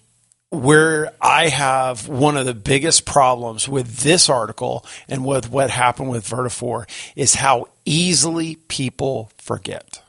where 0.50 1.12
I 1.20 1.48
have 1.48 2.08
one 2.08 2.36
of 2.36 2.46
the 2.46 2.54
biggest 2.54 3.04
problems 3.04 3.68
with 3.68 3.98
this 3.98 4.28
article 4.28 4.84
and 5.08 5.24
with 5.24 5.50
what 5.50 5.70
happened 5.70 6.10
with 6.10 6.28
Vertafore 6.28 6.88
is 7.16 7.34
how 7.34 7.66
easily 7.84 8.56
people 8.68 9.30
forget. 9.38 10.02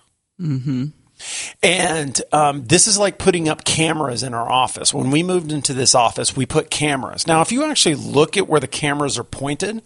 And 1.64 2.22
um, 2.32 2.66
this 2.68 2.88
is 2.88 3.00
like 3.00 3.18
putting 3.18 3.50
up 3.50 3.64
cameras 3.64 4.22
in 4.22 4.36
our 4.36 4.50
office. 4.50 4.94
When 4.94 5.10
we 5.10 5.24
moved 5.24 5.52
into 5.52 5.74
this 5.74 5.96
office, 5.96 6.36
we 6.36 6.46
put 6.46 6.70
cameras. 6.70 7.26
Now, 7.26 7.42
if 7.42 7.52
you 7.52 7.64
actually 7.64 7.96
look 7.96 8.38
at 8.38 8.48
where 8.48 8.60
the 8.60 8.68
cameras 8.68 9.18
are 9.18 9.24
pointed, 9.24 9.82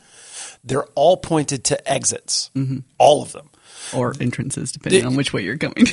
they're 0.63 0.85
all 0.95 1.15
pointed 1.15 1.63
to 1.65 1.89
exits, 1.91 2.51
all 2.97 3.21
of 3.23 3.31
them. 3.31 3.49
Or 3.95 4.13
entrances, 4.19 4.71
depending 4.73 5.05
on 5.05 5.15
which 5.15 5.33
way 5.33 5.41
you're 5.43 5.55
going. 5.55 5.73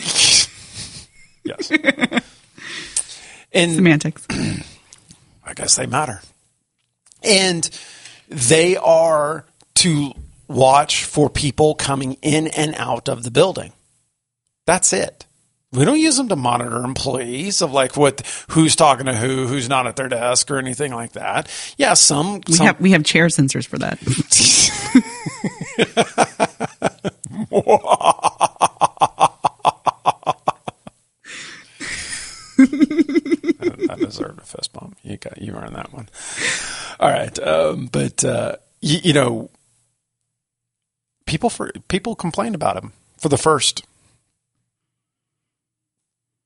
Yes. 1.45 1.71
And 3.53 3.73
Semantics. 3.73 4.27
I 5.45 5.55
guess 5.55 5.77
they 5.77 5.87
matter. 5.87 6.21
And 7.23 7.69
they 8.29 8.77
are 8.77 9.47
to 9.77 10.13
watch 10.47 11.05
for 11.05 11.31
people 11.31 11.75
coming 11.75 12.15
in 12.23 12.49
and 12.49 12.75
out 12.77 13.09
of 13.09 13.23
the 13.23 13.31
building. 13.31 13.73
That's 14.67 14.93
it. 14.93 15.25
We 15.73 15.85
don't 15.85 16.01
use 16.01 16.17
them 16.17 16.29
to 16.29 16.37
monitor 16.37 16.79
employees 16.79 17.61
of 17.61 17.73
like 17.73 17.97
what 17.97 18.23
who's 18.51 18.75
talking 18.75 19.07
to 19.07 19.15
who, 19.15 19.47
who's 19.47 19.69
not 19.69 19.87
at 19.87 19.97
their 19.97 20.09
desk 20.09 20.51
or 20.51 20.59
anything 20.59 20.95
like 20.95 21.13
that. 21.13 21.51
Yeah, 21.77 21.95
some, 21.95 22.41
We 22.47 22.55
some 22.55 22.67
have 22.67 22.81
we 22.81 22.93
have 22.93 23.05
chair 23.05 23.27
sensors 23.27 23.67
for 23.67 23.79
that. 23.79 23.99
I 32.59 32.63
deserved 34.09 34.39
a 34.41 34.45
fist 34.45 34.73
bump. 34.73 34.97
You 35.03 35.17
got 35.17 35.41
you 35.41 35.53
earned 35.55 35.77
that 35.77 35.93
one. 35.93 36.09
All 37.01 37.09
right, 37.11 37.39
um, 37.41 37.87
but 37.87 38.25
uh, 38.25 38.57
you, 38.81 38.99
you 39.05 39.13
know, 39.13 39.51
people 41.27 41.51
for 41.51 41.71
people 41.89 42.15
complained 42.15 42.55
about 42.55 42.77
him 42.77 42.93
for 43.19 43.29
the 43.29 43.39
first 43.39 43.85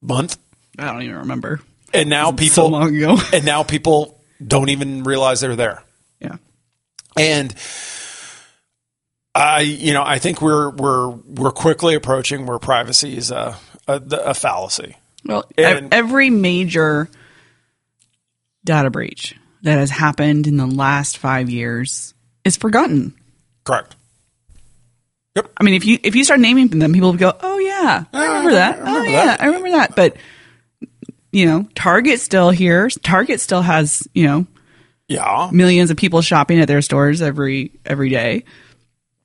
month, 0.01 0.38
I 0.79 0.87
don't 0.87 1.03
even 1.03 1.16
remember. 1.18 1.61
and 1.94 2.09
now 2.11 2.33
people 2.33 2.55
so 2.55 2.66
long 2.66 2.94
ago. 2.96 3.16
and 3.33 3.44
now 3.44 3.62
people 3.62 4.20
don't 4.44 4.68
even 4.70 5.05
realize 5.05 5.40
they're 5.40 5.57
there. 5.57 5.83
yeah. 6.20 6.37
And 7.16 7.55
I, 9.35 9.61
you 9.61 9.92
know, 9.92 10.03
I 10.05 10.18
think 10.18 10.40
we're 10.42 10.70
we're 10.70 11.09
we're 11.11 11.53
quickly 11.53 11.94
approaching 11.94 12.46
where 12.46 12.59
privacy 12.59 13.16
is 13.16 13.31
a 13.31 13.57
a, 13.87 14.01
a 14.25 14.35
fallacy. 14.35 14.96
Well, 15.25 15.44
And- 15.57 15.92
every 15.94 16.31
major 16.31 17.09
data 18.64 18.90
breach 18.90 19.35
that 19.62 19.79
has 19.79 19.90
happened 19.90 20.46
in 20.46 20.57
the 20.57 20.66
last 20.66 21.18
five 21.18 21.48
years 21.51 22.14
is 22.44 22.57
forgotten. 22.57 23.14
Correct. 23.64 23.96
Yep. 25.37 25.51
I 25.57 25.62
mean, 25.64 25.75
if 25.75 25.85
you 25.85 25.98
if 26.03 26.14
you 26.14 26.25
start 26.25 26.40
naming 26.40 26.68
them, 26.68 26.92
people 26.92 27.11
will 27.11 27.18
go, 27.18 27.33
"Oh 27.40 27.59
yeah, 27.59 28.05
I 28.12 28.27
remember 28.27 28.51
that. 28.53 28.75
I 28.77 28.79
remember 28.81 29.01
oh 29.01 29.05
yeah, 29.11 29.25
that." 29.27 29.40
I 29.40 29.46
remember 29.46 29.70
that." 29.70 29.96
But 29.96 30.16
you 31.31 31.46
know, 31.46 31.66
Target's 31.75 32.22
still 32.22 32.51
here. 32.51 32.88
Target 33.03 33.40
still 33.40 33.62
has 33.62 34.07
you 34.12 34.27
know 34.27 34.46
Yeah. 35.09 35.48
millions 35.53 35.90
of 35.90 35.96
people 35.96 36.20
shopping 36.20 36.61
at 36.61 36.68
their 36.68 36.83
stores 36.83 37.22
every 37.22 37.72
every 37.87 38.11
day. 38.11 38.44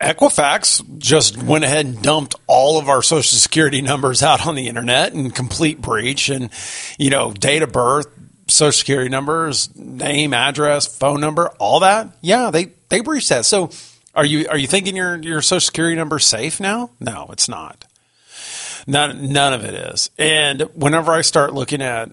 Equifax 0.01 0.99
just 0.99 1.37
went 1.37 1.63
ahead 1.63 1.87
and 1.87 2.01
dumped 2.01 2.35
all 2.45 2.77
of 2.77 2.87
our 2.87 3.01
social 3.01 3.37
security 3.37 3.81
numbers 3.81 4.21
out 4.21 4.45
on 4.45 4.53
the 4.55 4.67
internet 4.67 5.13
in 5.13 5.31
complete 5.31 5.81
breach 5.81 6.29
and, 6.29 6.51
you 6.99 7.09
know, 7.09 7.31
date 7.33 7.63
of 7.63 7.71
birth, 7.71 8.05
social 8.47 8.71
security 8.71 9.09
numbers, 9.09 9.75
name, 9.75 10.33
address, 10.33 10.87
phone 10.87 11.21
number, 11.21 11.49
all 11.59 11.81
that. 11.81 12.09
Yeah, 12.21 12.51
they, 12.51 12.71
they 12.89 13.01
breached 13.01 13.29
that. 13.29 13.45
So 13.45 13.69
are 14.15 14.25
you, 14.25 14.47
are 14.49 14.57
you 14.57 14.67
thinking 14.67 14.95
your, 14.95 15.17
your 15.17 15.41
social 15.41 15.65
security 15.65 15.95
number 15.95 16.19
safe 16.19 16.59
now? 16.59 16.89
No, 16.99 17.27
it's 17.31 17.49
not. 17.49 17.85
None, 18.87 19.31
none 19.31 19.53
of 19.53 19.65
it 19.65 19.73
is. 19.73 20.09
And 20.17 20.61
whenever 20.73 21.11
I 21.11 21.21
start 21.21 21.53
looking 21.53 21.81
at 21.81 22.09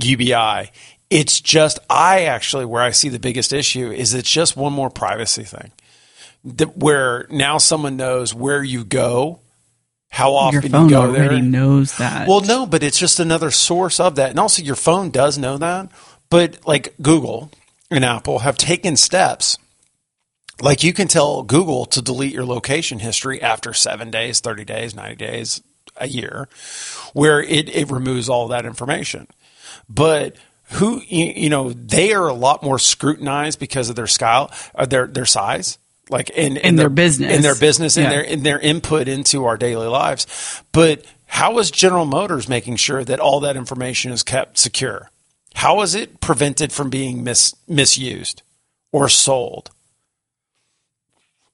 UBI, 0.00 0.70
it's 1.08 1.40
just, 1.40 1.78
I 1.88 2.24
actually, 2.24 2.64
where 2.64 2.82
I 2.82 2.90
see 2.90 3.08
the 3.08 3.20
biggest 3.20 3.52
issue 3.52 3.90
is 3.90 4.12
it's 4.12 4.30
just 4.30 4.56
one 4.56 4.72
more 4.72 4.90
privacy 4.90 5.44
thing 5.44 5.70
that 6.44 6.76
where 6.76 7.26
now 7.30 7.58
someone 7.58 7.96
knows 7.96 8.34
where 8.34 8.62
you 8.62 8.84
go, 8.84 9.40
how 10.08 10.30
Your 10.30 10.38
often 10.40 10.62
you 10.62 10.68
phone 10.70 10.88
go 10.88 11.02
already 11.02 11.36
there. 11.36 11.42
knows 11.42 11.96
that. 11.98 12.26
Well, 12.28 12.40
no, 12.40 12.66
but 12.66 12.82
it's 12.82 12.98
just 12.98 13.20
another 13.20 13.50
source 13.50 14.00
of 14.00 14.16
that. 14.16 14.30
And 14.30 14.38
also 14.38 14.62
your 14.62 14.76
phone 14.76 15.10
does 15.10 15.36
know 15.38 15.58
that. 15.58 15.90
But 16.30 16.66
like 16.66 16.94
Google 17.00 17.50
and 17.90 18.04
Apple 18.04 18.40
have 18.40 18.56
taken 18.56 18.96
steps. 18.96 19.58
Like 20.60 20.82
you 20.82 20.92
can 20.92 21.06
tell 21.08 21.42
Google 21.42 21.84
to 21.86 22.00
delete 22.00 22.32
your 22.32 22.46
location 22.46 22.98
history 23.00 23.42
after 23.42 23.74
seven 23.74 24.10
days, 24.10 24.40
30 24.40 24.64
days, 24.64 24.94
90 24.94 25.16
days, 25.16 25.62
a 25.98 26.08
year, 26.08 26.48
where 27.12 27.42
it, 27.42 27.68
it 27.74 27.90
removes 27.90 28.28
all 28.28 28.48
that 28.48 28.64
information. 28.66 29.26
But 29.88 30.36
who, 30.72 31.00
you, 31.06 31.26
you 31.36 31.50
know, 31.50 31.70
they 31.70 32.12
are 32.12 32.26
a 32.26 32.34
lot 32.34 32.62
more 32.62 32.78
scrutinized 32.78 33.58
because 33.60 33.88
of 33.90 33.96
their 33.96 34.06
scale, 34.06 34.50
uh, 34.74 34.86
their, 34.86 35.06
their 35.06 35.26
size. 35.26 35.78
Like 36.08 36.30
in, 36.30 36.56
In 36.56 36.76
their 36.76 36.88
business. 36.88 37.34
in 37.34 37.42
their 37.42 37.56
business, 37.56 37.96
in 37.96 38.08
their 38.08 38.20
in 38.22 38.42
their 38.44 38.60
input 38.60 39.08
into 39.08 39.44
our 39.44 39.56
daily 39.56 39.88
lives. 39.88 40.62
But 40.70 41.04
how 41.26 41.58
is 41.58 41.70
General 41.72 42.04
Motors 42.06 42.48
making 42.48 42.76
sure 42.76 43.02
that 43.02 43.18
all 43.18 43.40
that 43.40 43.56
information 43.56 44.12
is 44.12 44.22
kept 44.22 44.56
secure? 44.56 45.10
How 45.54 45.80
is 45.82 45.94
it 45.96 46.20
prevented 46.20 46.72
from 46.72 46.90
being 46.90 47.24
mis- 47.24 47.54
misused 47.66 48.42
or 48.92 49.08
sold? 49.08 49.70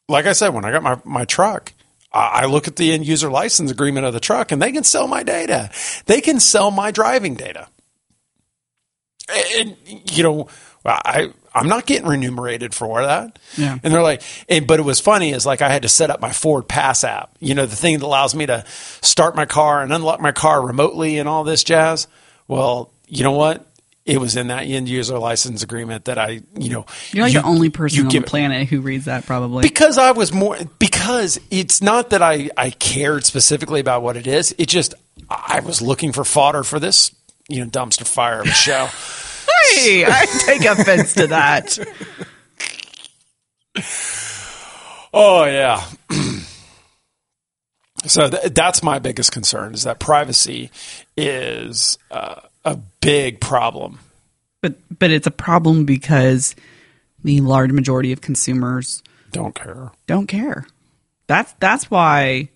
Like 0.09 0.27
I 0.27 0.33
said, 0.35 0.51
when 0.51 0.65
I 0.67 0.71
got 0.71 0.83
my, 0.83 0.99
my 1.05 1.25
truck, 1.25 1.73
I 2.13 2.43
I 2.43 2.45
look 2.45 2.69
at 2.69 2.77
the 2.77 2.93
end 2.93 3.07
user 3.07 3.31
license 3.31 3.71
agreement 3.71 4.05
of 4.05 4.13
the 4.13 4.21
truck 4.21 4.53
and 4.53 4.61
they 4.61 4.73
can 4.73 4.85
sell 4.85 5.07
my 5.09 5.23
data. 5.23 5.71
They 6.05 6.21
can 6.21 6.41
sell 6.41 6.71
my 6.71 6.91
driving 6.91 7.37
data. 7.37 7.69
And, 9.57 9.77
you 10.11 10.23
know, 10.23 10.49
I, 10.85 11.31
I'm 11.55 11.69
not 11.69 11.87
getting 11.87 12.09
remunerated 12.09 12.75
for 12.75 13.03
that. 13.03 13.39
Yeah. 13.59 13.79
And 13.83 13.93
they're 13.93 14.03
like, 14.03 14.23
and, 14.49 14.67
but 14.67 14.79
it 14.81 14.85
was 14.85 15.01
funny 15.01 15.31
is 15.33 15.45
like 15.45 15.61
I 15.63 15.69
had 15.71 15.83
to 15.83 15.89
set 15.89 16.11
up 16.11 16.21
my 16.21 16.33
Ford 16.33 16.67
Pass 16.69 17.05
app, 17.05 17.31
you 17.41 17.55
know, 17.55 17.67
the 17.67 17.77
thing 17.77 17.99
that 17.99 18.05
allows 18.07 18.35
me 18.35 18.47
to 18.47 18.65
start 19.03 19.37
my 19.37 19.45
car 19.47 19.83
and 19.83 19.93
unlock 19.93 20.21
my 20.21 20.33
car 20.33 20.65
remotely 20.65 21.19
and 21.19 21.29
all 21.29 21.45
this 21.45 21.63
jazz. 21.65 22.07
Well, 22.49 22.91
you 23.07 23.23
know 23.23 23.33
what? 23.33 23.67
It 24.05 24.19
was 24.19 24.35
in 24.35 24.49
that 24.49 24.63
end 24.65 24.89
user 24.89 25.17
license 25.19 25.63
agreement 25.63 26.07
that 26.07 26.19
I, 26.19 26.41
you 26.59 26.71
know, 26.71 26.87
You're 27.13 27.25
like 27.27 27.35
you- 27.35 27.41
the 27.41 27.47
only 27.47 27.71
person 27.71 28.07
on 28.07 28.09
the 28.09 28.17
it- 28.19 28.27
planet 28.27 28.69
who 28.69 28.81
reads 28.81 29.05
that, 29.05 29.25
probably. 29.27 29.63
because 29.63 29.97
I 29.97 30.11
was 30.11 30.33
more 30.33 30.59
because 30.81 31.39
it's 31.53 31.81
not 31.81 32.11
that 32.11 32.21
I 32.21 32.51
I 32.57 32.71
cared 32.71 33.25
specifically 33.25 33.79
about 33.79 34.03
what 34.03 34.17
it 34.17 34.27
is. 34.27 34.55
It 34.59 34.67
just 34.69 34.95
I 35.31 35.61
was 35.61 35.81
looking 35.81 36.11
for 36.13 36.25
fodder 36.25 36.65
for 36.65 36.81
this 36.81 37.15
you 37.49 37.61
know 37.65 37.71
dumpster 37.71 38.05
fire 38.07 38.41
of 38.41 38.47
a 38.49 38.51
show. 38.53 38.89
Hey, 39.75 40.05
I 40.07 40.27
take 40.47 40.65
offense 40.65 41.15
to 41.15 41.27
that. 41.29 41.79
oh 45.15 45.45
yeah. 45.45 45.85
so 48.07 48.29
th- 48.31 48.53
that's 48.53 48.83
my 48.83 48.99
biggest 48.99 49.33
concern 49.33 49.75
is 49.75 49.85
that 49.85 49.99
privacy 49.99 50.71
is 51.17 51.99
uh, 52.11 52.41
a 52.65 52.77
big 53.01 53.41
problem. 53.41 53.99
But 54.61 54.75
but 54.99 55.11
it's 55.11 55.27
a 55.27 55.31
problem 55.33 55.85
because 55.85 56.55
the 57.25 57.41
large 57.41 57.73
majority 57.73 58.13
of 58.13 58.21
consumers 58.21 59.03
Don't 59.33 59.55
care. 59.55 59.91
don't 60.07 60.27
care. 60.27 60.67
That's 61.27 61.53
that's 61.61 61.91
why 61.91 62.49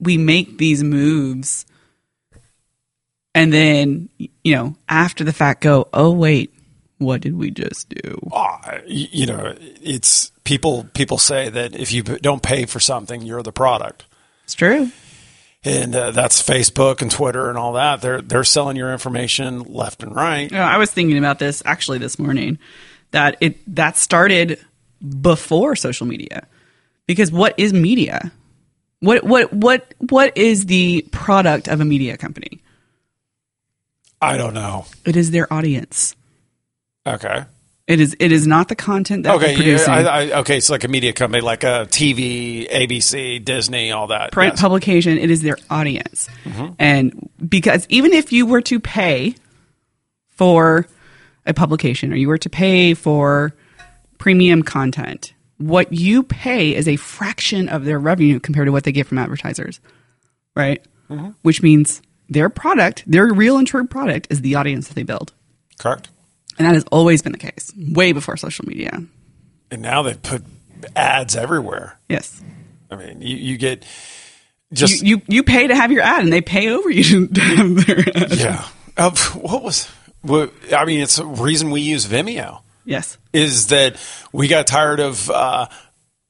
we 0.00 0.18
make 0.18 0.58
these 0.58 0.82
moves 0.82 1.66
and 3.34 3.52
then 3.52 4.08
you 4.18 4.54
know 4.54 4.74
after 4.88 5.24
the 5.24 5.32
fact 5.32 5.62
go 5.62 5.88
oh 5.92 6.10
wait 6.10 6.52
what 6.98 7.20
did 7.20 7.36
we 7.36 7.50
just 7.50 7.88
do 7.88 8.30
Ah, 8.32 8.78
you 8.86 9.26
know, 9.26 9.54
it's 9.82 10.30
people. 10.44 10.86
People 10.94 11.18
say 11.18 11.48
that 11.50 11.74
if 11.74 11.92
you 11.92 12.02
don't 12.02 12.42
pay 12.42 12.66
for 12.66 12.80
something, 12.80 13.20
you're 13.20 13.42
the 13.42 13.52
product. 13.52 14.04
it's 14.44 14.54
true 14.54 14.90
and 15.64 15.96
uh, 15.96 16.10
that's 16.10 16.42
Facebook 16.42 17.00
and 17.02 17.10
Twitter 17.10 17.48
and 17.48 17.56
all 17.58 17.72
that. 17.72 18.00
They're 18.00 18.20
they're 18.20 18.44
selling 18.44 18.76
your 18.76 18.92
information 18.92 19.60
left 19.60 20.02
and 20.02 20.14
right. 20.14 20.50
you 20.50 20.56
know, 20.56 20.62
i 20.62 20.76
was 20.76 20.90
thinking 20.90 21.18
about 21.18 21.38
this 21.38 21.62
actually 21.64 21.98
this 21.98 22.18
morning 22.18 22.58
that 23.10 23.36
it 23.40 23.74
that 23.74 23.96
started 23.96 24.58
before 25.20 25.74
social 25.76 26.06
media 26.06 26.46
because 27.06 27.32
what 27.32 27.54
is 27.58 27.72
media 27.72 28.32
what 29.00 29.24
what 29.24 29.52
what 29.52 29.94
what 30.10 30.36
is 30.36 30.66
the 30.66 31.06
product 31.12 31.68
of 31.68 31.80
a 31.80 31.84
media 31.84 32.16
company 32.16 32.62
I 34.24 34.36
don't 34.36 34.54
know. 34.54 34.86
it 35.04 35.16
is 35.16 35.30
their 35.30 35.52
audience 35.52 36.14
Okay. 37.06 37.44
it 37.86 38.00
is 38.00 38.16
it 38.18 38.32
is 38.32 38.46
not 38.46 38.68
the 38.68 38.74
content 38.76 39.24
that 39.24 39.34
Okay. 39.36 39.54
they're 39.56 39.76
Yeah, 39.78 39.86
I, 39.92 40.02
I, 40.02 40.40
okay. 40.40 40.56
It's 40.56 40.70
like 40.70 40.84
a 40.84 40.88
media 40.88 41.12
company, 41.12 41.42
like 41.42 41.64
a 41.64 41.86
TV, 41.90 42.68
ABC, 42.70 43.44
Disney, 43.44 43.90
all 43.92 44.06
that. 44.08 44.32
print 44.32 44.54
Yes. 44.54 44.60
publication 44.60 45.18
it 45.18 45.30
is 45.30 45.42
their 45.42 45.56
audience 45.70 46.28
Mm-hmm. 46.44 46.72
and 46.78 47.28
because 47.46 47.86
even 47.90 48.12
if 48.12 48.32
you 48.32 48.46
were 48.46 48.62
to 48.62 48.80
pay 48.80 49.34
for 50.30 50.86
a 51.46 51.54
publication 51.54 52.12
or 52.12 52.16
you 52.16 52.28
were 52.28 52.38
to 52.38 52.50
pay 52.50 52.94
for 52.94 53.52
premium 54.18 54.62
content 54.62 55.32
what 55.58 55.92
you 55.92 56.22
pay 56.22 56.74
is 56.74 56.88
a 56.88 56.96
fraction 56.96 57.68
of 57.68 57.84
their 57.84 57.98
revenue 57.98 58.40
compared 58.40 58.66
to 58.66 58.72
what 58.72 58.82
they 58.84 58.92
get 58.92 59.06
from 59.06 59.18
advertisers 59.18 59.80
right 60.56 60.84
Mm-hmm. 61.10 61.30
which 61.42 61.60
means 61.62 62.00
their 62.34 62.48
product 62.50 63.02
their 63.06 63.32
real 63.32 63.56
and 63.56 63.66
true 63.66 63.86
product 63.86 64.26
is 64.30 64.42
the 64.42 64.54
audience 64.56 64.88
that 64.88 64.94
they 64.94 65.02
build 65.02 65.32
Correct. 65.78 66.08
and 66.58 66.66
that 66.66 66.74
has 66.74 66.84
always 66.92 67.22
been 67.22 67.32
the 67.32 67.38
case 67.38 67.72
way 67.76 68.12
before 68.12 68.36
social 68.36 68.66
media 68.66 69.02
And 69.70 69.80
now 69.82 70.02
they 70.02 70.14
put 70.14 70.44
ads 70.94 71.34
everywhere. 71.36 71.98
yes 72.08 72.42
I 72.90 72.96
mean, 72.96 73.22
you, 73.22 73.36
you 73.36 73.56
get 73.56 73.84
just 74.72 75.02
you, 75.02 75.16
you 75.16 75.22
you 75.28 75.42
pay 75.42 75.66
to 75.68 75.74
have 75.74 75.90
your 75.90 76.02
ad 76.02 76.22
and 76.24 76.32
they 76.32 76.40
pay 76.42 76.68
over 76.70 76.90
you 76.90 77.26
to 77.34 77.40
have 77.40 77.86
their 77.86 77.98
ad 78.00 78.32
yeah. 78.38 78.68
of 78.96 79.34
what 79.36 79.62
was. 79.62 79.88
What, 80.22 80.52
I 80.74 80.84
mean, 80.86 81.00
it's 81.00 81.18
a 81.18 81.26
reason 81.26 81.70
we 81.70 81.80
use 81.82 82.06
Vimeo 82.06 82.60
Yes. 82.84 83.18
is 83.32 83.66
that 83.68 83.96
we 84.32 84.48
got 84.48 84.66
tired 84.66 84.98
of 85.00 85.28
uh, 85.30 85.66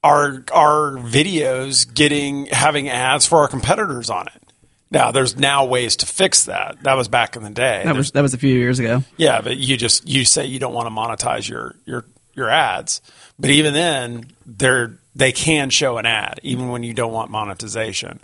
our 0.03 0.43
our 0.51 0.97
videos 0.97 1.91
getting 1.93 2.47
having 2.47 2.89
ads 2.89 3.25
for 3.25 3.39
our 3.39 3.47
competitors 3.47 4.09
on 4.09 4.27
it. 4.27 4.44
Now, 4.91 5.11
there's 5.11 5.35
now 5.35 5.65
ways 5.65 5.95
to 5.97 6.05
fix 6.05 6.45
that. 6.45 6.77
That 6.83 6.95
was 6.95 7.07
back 7.07 7.35
in 7.35 7.43
the 7.43 7.49
day. 7.49 7.81
That 7.83 7.95
was 7.95 8.11
that 8.11 8.21
was 8.21 8.33
a 8.33 8.37
few 8.37 8.55
years 8.55 8.79
ago. 8.79 9.03
Yeah, 9.17 9.41
but 9.41 9.57
you 9.57 9.77
just 9.77 10.07
you 10.07 10.25
say 10.25 10.45
you 10.45 10.59
don't 10.59 10.73
want 10.73 10.87
to 10.87 10.91
monetize 10.91 11.49
your 11.49 11.75
your 11.85 12.05
your 12.33 12.49
ads, 12.49 13.01
but 13.39 13.49
even 13.49 13.73
then 13.73 14.31
they're 14.45 14.97
they 15.15 15.31
can 15.31 15.69
show 15.69 15.97
an 15.97 16.05
ad 16.05 16.39
even 16.43 16.69
when 16.69 16.83
you 16.83 16.93
don't 16.93 17.13
want 17.13 17.31
monetization, 17.31 18.19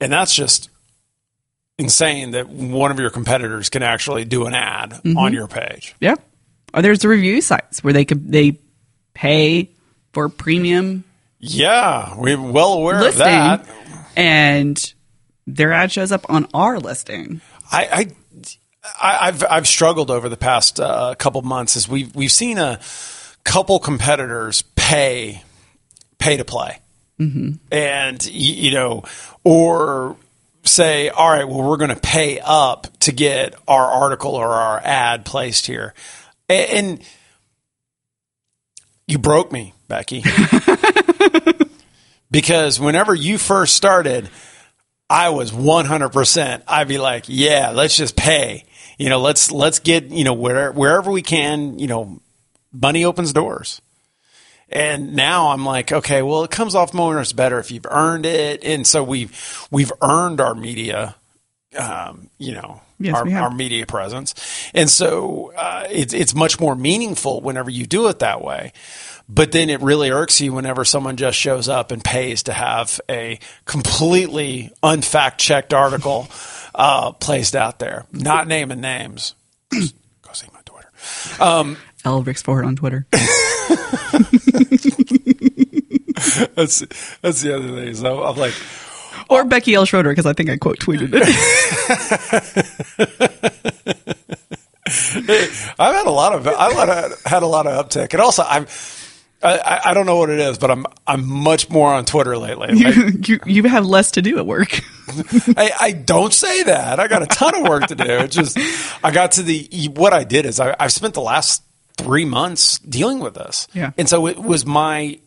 and 0.00 0.12
that's 0.12 0.34
just 0.34 0.70
insane 1.78 2.32
that 2.32 2.48
one 2.48 2.90
of 2.90 2.98
your 2.98 3.10
competitors 3.10 3.68
can 3.68 3.82
actually 3.82 4.24
do 4.24 4.46
an 4.46 4.54
ad 4.54 4.90
mm-hmm. 4.90 5.16
on 5.16 5.32
your 5.32 5.46
page. 5.46 5.94
Yeah. 6.00 6.16
Or 6.74 6.82
there's 6.82 6.98
the 6.98 7.08
review 7.08 7.40
sites 7.40 7.82
where 7.82 7.92
they 7.92 8.04
could 8.04 8.30
they 8.30 8.58
pay 9.14 9.70
for 10.12 10.28
premium 10.28 11.04
Yeah, 11.38 12.14
we're 12.16 12.40
well 12.40 12.74
aware 12.74 13.00
listing 13.00 13.22
of 13.22 13.66
that. 13.66 13.68
and 14.16 14.94
their 15.54 15.72
ad 15.72 15.90
shows 15.90 16.12
up 16.12 16.26
on 16.28 16.46
our 16.52 16.78
listing. 16.78 17.40
I, 17.72 17.84
I 17.90 18.06
I- 19.00 19.28
I've 19.28 19.44
I've 19.48 19.66
struggled 19.66 20.10
over 20.10 20.28
the 20.28 20.36
past 20.36 20.78
uh, 20.78 21.14
couple 21.16 21.42
months 21.42 21.76
as 21.76 21.88
we've 21.88 22.14
we've 22.14 22.32
seen 22.32 22.58
a 22.58 22.78
couple 23.44 23.78
competitors 23.78 24.62
pay 24.76 25.42
pay 26.18 26.36
to 26.36 26.44
play, 26.44 26.78
mm-hmm. 27.18 27.52
and 27.72 28.24
you 28.26 28.70
know, 28.72 29.04
or 29.44 30.16
say, 30.64 31.08
all 31.08 31.30
right, 31.30 31.46
well, 31.48 31.62
we're 31.62 31.76
going 31.78 31.94
to 31.94 32.00
pay 32.00 32.40
up 32.44 32.86
to 33.00 33.12
get 33.12 33.54
our 33.66 33.84
article 33.84 34.34
or 34.34 34.48
our 34.48 34.80
ad 34.84 35.24
placed 35.24 35.66
here, 35.66 35.94
A- 36.48 36.76
and 36.76 37.02
you 39.06 39.18
broke 39.18 39.50
me, 39.50 39.74
Becky, 39.88 40.22
because 42.30 42.78
whenever 42.78 43.14
you 43.14 43.38
first 43.38 43.74
started. 43.74 44.28
I 45.10 45.30
was 45.30 45.52
100%. 45.52 46.62
I'd 46.66 46.88
be 46.88 46.98
like, 46.98 47.24
yeah, 47.28 47.70
let's 47.70 47.96
just 47.96 48.16
pay. 48.16 48.64
You 48.98 49.08
know, 49.08 49.20
let's 49.20 49.50
let's 49.50 49.78
get, 49.78 50.04
you 50.04 50.24
know, 50.24 50.34
where, 50.34 50.72
wherever 50.72 51.10
we 51.10 51.22
can, 51.22 51.78
you 51.78 51.86
know, 51.86 52.20
money 52.72 53.04
opens 53.04 53.32
doors. 53.32 53.80
And 54.68 55.14
now 55.14 55.48
I'm 55.48 55.64
like, 55.64 55.92
okay, 55.92 56.20
well, 56.20 56.44
it 56.44 56.50
comes 56.50 56.74
off 56.74 56.92
more 56.92 57.18
it's 57.20 57.32
better 57.32 57.58
if 57.58 57.70
you've 57.70 57.86
earned 57.88 58.26
it. 58.26 58.62
And 58.64 58.86
so 58.86 59.02
we've 59.02 59.66
we've 59.70 59.92
earned 60.02 60.40
our 60.40 60.54
media 60.54 61.14
um, 61.76 62.30
you 62.38 62.54
know, 62.54 62.80
Yes, 62.98 63.14
our, 63.14 63.30
our 63.30 63.50
media 63.50 63.86
presence. 63.86 64.34
And 64.74 64.90
so 64.90 65.52
uh, 65.56 65.86
it's 65.90 66.12
it's 66.12 66.34
much 66.34 66.58
more 66.58 66.74
meaningful 66.74 67.40
whenever 67.40 67.70
you 67.70 67.86
do 67.86 68.08
it 68.08 68.18
that 68.20 68.42
way. 68.42 68.72
But 69.28 69.52
then 69.52 69.68
it 69.68 69.82
really 69.82 70.10
irks 70.10 70.40
you 70.40 70.52
whenever 70.52 70.84
someone 70.84 71.16
just 71.16 71.38
shows 71.38 71.68
up 71.68 71.90
and 71.92 72.02
pays 72.02 72.44
to 72.44 72.52
have 72.52 73.00
a 73.10 73.38
completely 73.66 74.70
unfact 74.82 75.38
checked 75.38 75.74
article 75.74 76.28
uh, 76.74 77.12
placed 77.12 77.54
out 77.54 77.78
there, 77.78 78.06
not 78.12 78.46
naming 78.48 78.80
names. 78.80 79.34
Go 79.70 80.32
see 80.32 80.46
my 80.52 80.60
Twitter. 80.64 80.88
L 82.04 82.22
Rixford 82.24 82.66
on 82.66 82.76
Twitter. 82.76 83.06
That's 86.54 86.80
that's 87.22 87.42
the 87.42 87.54
other 87.56 87.68
thing. 87.68 87.94
So 87.94 88.24
I'm 88.24 88.36
like, 88.36 88.54
or 89.28 89.44
Becky 89.44 89.74
L. 89.74 89.84
Schroeder, 89.84 90.10
because 90.10 90.26
I 90.26 90.32
think 90.32 90.50
I 90.50 90.56
quote 90.56 90.78
tweeted 90.80 91.10
it. 91.12 91.22
I've 95.78 95.94
had 95.94 96.06
a 96.06 96.10
lot 96.10 96.34
of 96.34 96.48
I've 96.48 96.72
had, 96.72 97.12
had 97.24 97.42
a 97.42 97.46
lot 97.46 97.66
of 97.66 97.86
uptick, 97.86 98.12
and 98.12 98.20
also 98.20 98.42
I'm. 98.42 98.66
I, 99.42 99.80
I 99.86 99.94
don't 99.94 100.06
know 100.06 100.16
what 100.16 100.30
it 100.30 100.40
is, 100.40 100.58
but 100.58 100.70
I'm 100.70 100.84
I'm 101.06 101.28
much 101.28 101.70
more 101.70 101.92
on 101.92 102.04
Twitter 102.04 102.36
lately. 102.36 102.76
You, 102.76 103.12
you 103.24 103.40
you 103.46 103.62
have 103.64 103.86
less 103.86 104.10
to 104.12 104.22
do 104.22 104.38
at 104.38 104.46
work. 104.46 104.72
I, 105.56 105.70
I 105.80 105.92
don't 105.92 106.34
say 106.34 106.64
that. 106.64 106.98
I 106.98 107.06
got 107.06 107.22
a 107.22 107.26
ton 107.26 107.54
of 107.54 107.62
work 107.68 107.86
to 107.86 107.94
do. 107.94 108.04
It's 108.04 108.34
just 108.34 108.58
I 109.04 109.10
got 109.12 109.32
to 109.32 109.42
the 109.44 109.90
what 109.94 110.12
I 110.12 110.24
did 110.24 110.44
is 110.44 110.58
I, 110.58 110.74
I've 110.80 110.92
spent 110.92 111.14
the 111.14 111.20
last 111.20 111.62
three 111.96 112.24
months 112.24 112.78
dealing 112.80 113.20
with 113.20 113.34
this, 113.34 113.68
Yeah. 113.74 113.92
and 113.96 114.08
so 114.08 114.26
it 114.26 114.38
was 114.38 114.66
my 114.66 115.20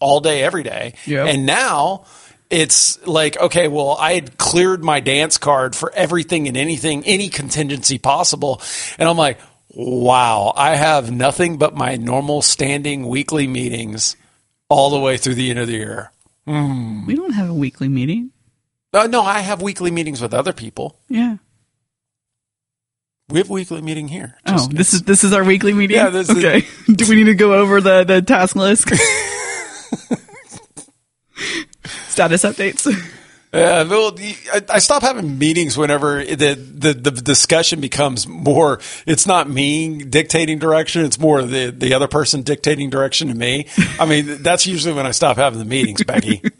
all 0.00 0.20
day, 0.20 0.42
every 0.42 0.62
day, 0.62 0.94
Yeah. 1.04 1.24
and 1.26 1.46
now 1.46 2.04
it's 2.48 3.04
like 3.08 3.36
okay, 3.40 3.66
well, 3.66 3.96
I 3.98 4.14
had 4.14 4.38
cleared 4.38 4.84
my 4.84 5.00
dance 5.00 5.36
card 5.36 5.74
for 5.74 5.92
everything 5.94 6.46
and 6.46 6.56
anything, 6.56 7.04
any 7.04 7.28
contingency 7.28 7.98
possible, 7.98 8.62
and 8.98 9.08
I'm 9.08 9.16
like, 9.16 9.38
wow, 9.76 10.52
I 10.56 10.74
have 10.76 11.10
nothing 11.12 11.58
but 11.58 11.74
my 11.76 11.96
normal 11.96 12.40
standing 12.42 13.06
weekly 13.06 13.46
meetings 13.46 14.16
all 14.70 14.90
the 14.90 14.98
way 14.98 15.16
through 15.18 15.34
the 15.34 15.50
end 15.50 15.58
of 15.58 15.66
the 15.68 15.74
year. 15.74 16.10
We 16.46 17.14
don't 17.14 17.32
have 17.32 17.50
a 17.50 17.54
weekly 17.54 17.88
meeting. 17.88 18.30
Uh, 18.92 19.06
no, 19.08 19.22
I 19.22 19.40
have 19.40 19.60
weekly 19.60 19.90
meetings 19.90 20.20
with 20.22 20.32
other 20.32 20.52
people. 20.52 20.98
Yeah. 21.08 21.36
We 23.28 23.38
have 23.38 23.50
a 23.50 23.52
weekly 23.52 23.82
meeting 23.82 24.06
here. 24.08 24.36
Oh, 24.46 24.68
this 24.70 24.94
is 24.94 25.02
this 25.02 25.24
is 25.24 25.32
our 25.32 25.42
weekly 25.44 25.72
meeting. 25.74 25.96
Yeah, 25.96 26.10
this 26.10 26.30
is- 26.30 26.38
okay. 26.38 26.64
Do 26.92 27.08
we 27.08 27.16
need 27.16 27.24
to 27.24 27.34
go 27.34 27.52
over 27.54 27.80
the 27.80 28.04
the 28.04 28.22
task 28.22 28.54
list? 28.56 28.88
Status 32.08 32.44
updates. 32.44 32.86
Yeah, 33.56 33.82
well, 33.84 34.14
I, 34.52 34.62
I 34.70 34.78
stop 34.78 35.02
having 35.02 35.38
meetings 35.38 35.76
whenever 35.78 36.24
the, 36.24 36.54
the 36.54 36.92
the 36.94 37.10
discussion 37.10 37.80
becomes 37.80 38.26
more. 38.26 38.80
It's 39.06 39.26
not 39.26 39.48
me 39.48 40.02
dictating 40.04 40.58
direction; 40.58 41.04
it's 41.04 41.18
more 41.18 41.42
the 41.42 41.70
the 41.70 41.94
other 41.94 42.08
person 42.08 42.42
dictating 42.42 42.90
direction 42.90 43.28
to 43.28 43.34
me. 43.34 43.66
I 43.98 44.06
mean, 44.06 44.42
that's 44.42 44.66
usually 44.66 44.94
when 44.94 45.06
I 45.06 45.10
stop 45.12 45.36
having 45.36 45.58
the 45.58 45.64
meetings, 45.64 46.02
Becky. 46.04 46.42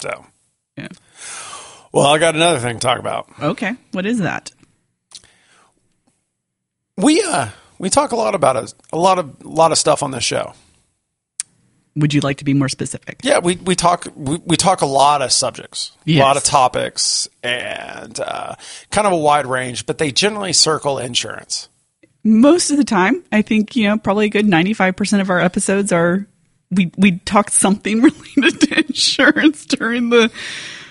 so, 0.00 0.26
Yeah. 0.76 0.88
well, 1.92 2.06
I 2.06 2.18
got 2.18 2.34
another 2.34 2.58
thing 2.58 2.74
to 2.76 2.80
talk 2.80 2.98
about. 2.98 3.28
Okay. 3.40 3.74
What 3.92 4.06
is 4.06 4.18
that? 4.18 4.50
We 6.96 7.22
uh 7.22 7.48
we 7.80 7.88
talk 7.90 8.12
a 8.12 8.16
lot 8.16 8.34
about 8.34 8.56
a, 8.56 8.72
a 8.92 8.98
lot 8.98 9.18
of 9.18 9.34
a 9.44 9.48
lot 9.48 9.72
of 9.72 9.78
stuff 9.78 10.02
on 10.02 10.10
this 10.10 10.22
show. 10.22 10.52
Would 11.96 12.14
you 12.14 12.20
like 12.20 12.36
to 12.36 12.44
be 12.44 12.54
more 12.54 12.68
specific? 12.68 13.18
Yeah, 13.24 13.40
we, 13.40 13.56
we 13.56 13.74
talk 13.74 14.06
we, 14.14 14.36
we 14.46 14.56
talk 14.56 14.80
a 14.80 14.86
lot 14.86 15.22
of 15.22 15.32
subjects, 15.32 15.90
Yes. 16.04 16.22
a 16.22 16.24
lot 16.24 16.36
of 16.36 16.44
topics, 16.44 17.28
and 17.42 18.18
uh, 18.20 18.54
kind 18.90 19.06
of 19.08 19.12
a 19.12 19.16
wide 19.16 19.46
range, 19.46 19.86
but 19.86 19.98
they 19.98 20.12
generally 20.12 20.52
circle 20.52 20.98
insurance. 20.98 21.68
Most 22.22 22.70
of 22.70 22.76
the 22.76 22.84
time, 22.84 23.24
I 23.32 23.42
think, 23.42 23.74
you 23.74 23.88
know, 23.88 23.96
probably 23.98 24.26
a 24.26 24.28
good 24.28 24.44
95% 24.46 25.20
of 25.22 25.30
our 25.30 25.40
episodes 25.40 25.90
are 25.90 26.26
we 26.70 26.92
we 26.96 27.18
talk 27.20 27.50
something 27.50 28.02
related 28.36 28.60
to 28.60 28.78
insurance 28.86 29.64
during 29.66 30.10
the 30.10 30.30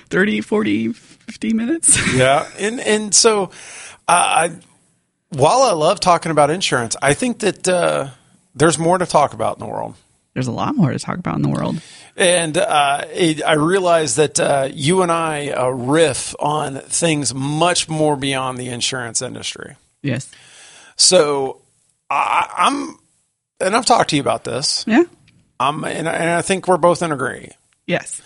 30, 0.09 0.41
40, 0.41 0.91
50 0.91 1.53
minutes. 1.53 2.13
Yeah, 2.15 2.45
and 2.57 2.79
and 2.81 3.13
so 3.15 3.51
uh, 4.07 4.49
I, 4.49 4.51
while 5.29 5.61
I 5.63 5.71
love 5.73 5.99
talking 5.99 6.31
about 6.31 6.49
insurance, 6.49 6.95
I 7.01 7.13
think 7.13 7.39
that 7.39 7.67
uh, 7.67 8.09
there's 8.55 8.77
more 8.79 8.97
to 8.97 9.05
talk 9.05 9.33
about 9.33 9.57
in 9.57 9.59
the 9.65 9.71
world. 9.71 9.95
There's 10.33 10.47
a 10.47 10.51
lot 10.51 10.75
more 10.75 10.91
to 10.91 10.99
talk 10.99 11.17
about 11.17 11.35
in 11.35 11.41
the 11.41 11.49
world. 11.49 11.81
And 12.15 12.57
uh, 12.57 13.05
it, 13.13 13.43
I 13.43 13.53
realize 13.53 14.15
that 14.15 14.39
uh, 14.39 14.69
you 14.71 15.01
and 15.01 15.11
I 15.11 15.49
uh, 15.49 15.67
riff 15.69 16.35
on 16.39 16.75
things 16.79 17.33
much 17.33 17.89
more 17.89 18.15
beyond 18.15 18.57
the 18.57 18.69
insurance 18.69 19.21
industry. 19.21 19.75
Yes. 20.01 20.29
So 20.95 21.61
I, 22.09 22.49
I'm, 22.57 22.97
and 23.59 23.75
I've 23.75 23.85
talked 23.85 24.11
to 24.11 24.15
you 24.15 24.21
about 24.21 24.43
this. 24.43 24.83
Yeah. 24.87 25.03
Um, 25.59 25.83
and, 25.83 26.07
I- 26.07 26.13
and 26.13 26.29
I 26.29 26.41
think 26.41 26.67
we're 26.67 26.77
both 26.77 27.01
in 27.01 27.11
agree. 27.11 27.49
Yes. 27.87 28.21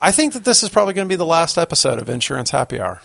I 0.00 0.12
think 0.12 0.34
that 0.34 0.44
this 0.44 0.62
is 0.62 0.68
probably 0.68 0.94
going 0.94 1.06
to 1.08 1.12
be 1.12 1.16
the 1.16 1.26
last 1.26 1.58
episode 1.58 1.98
of 1.98 2.08
Insurance 2.08 2.50
Happy 2.50 2.80
Hour. 2.80 3.02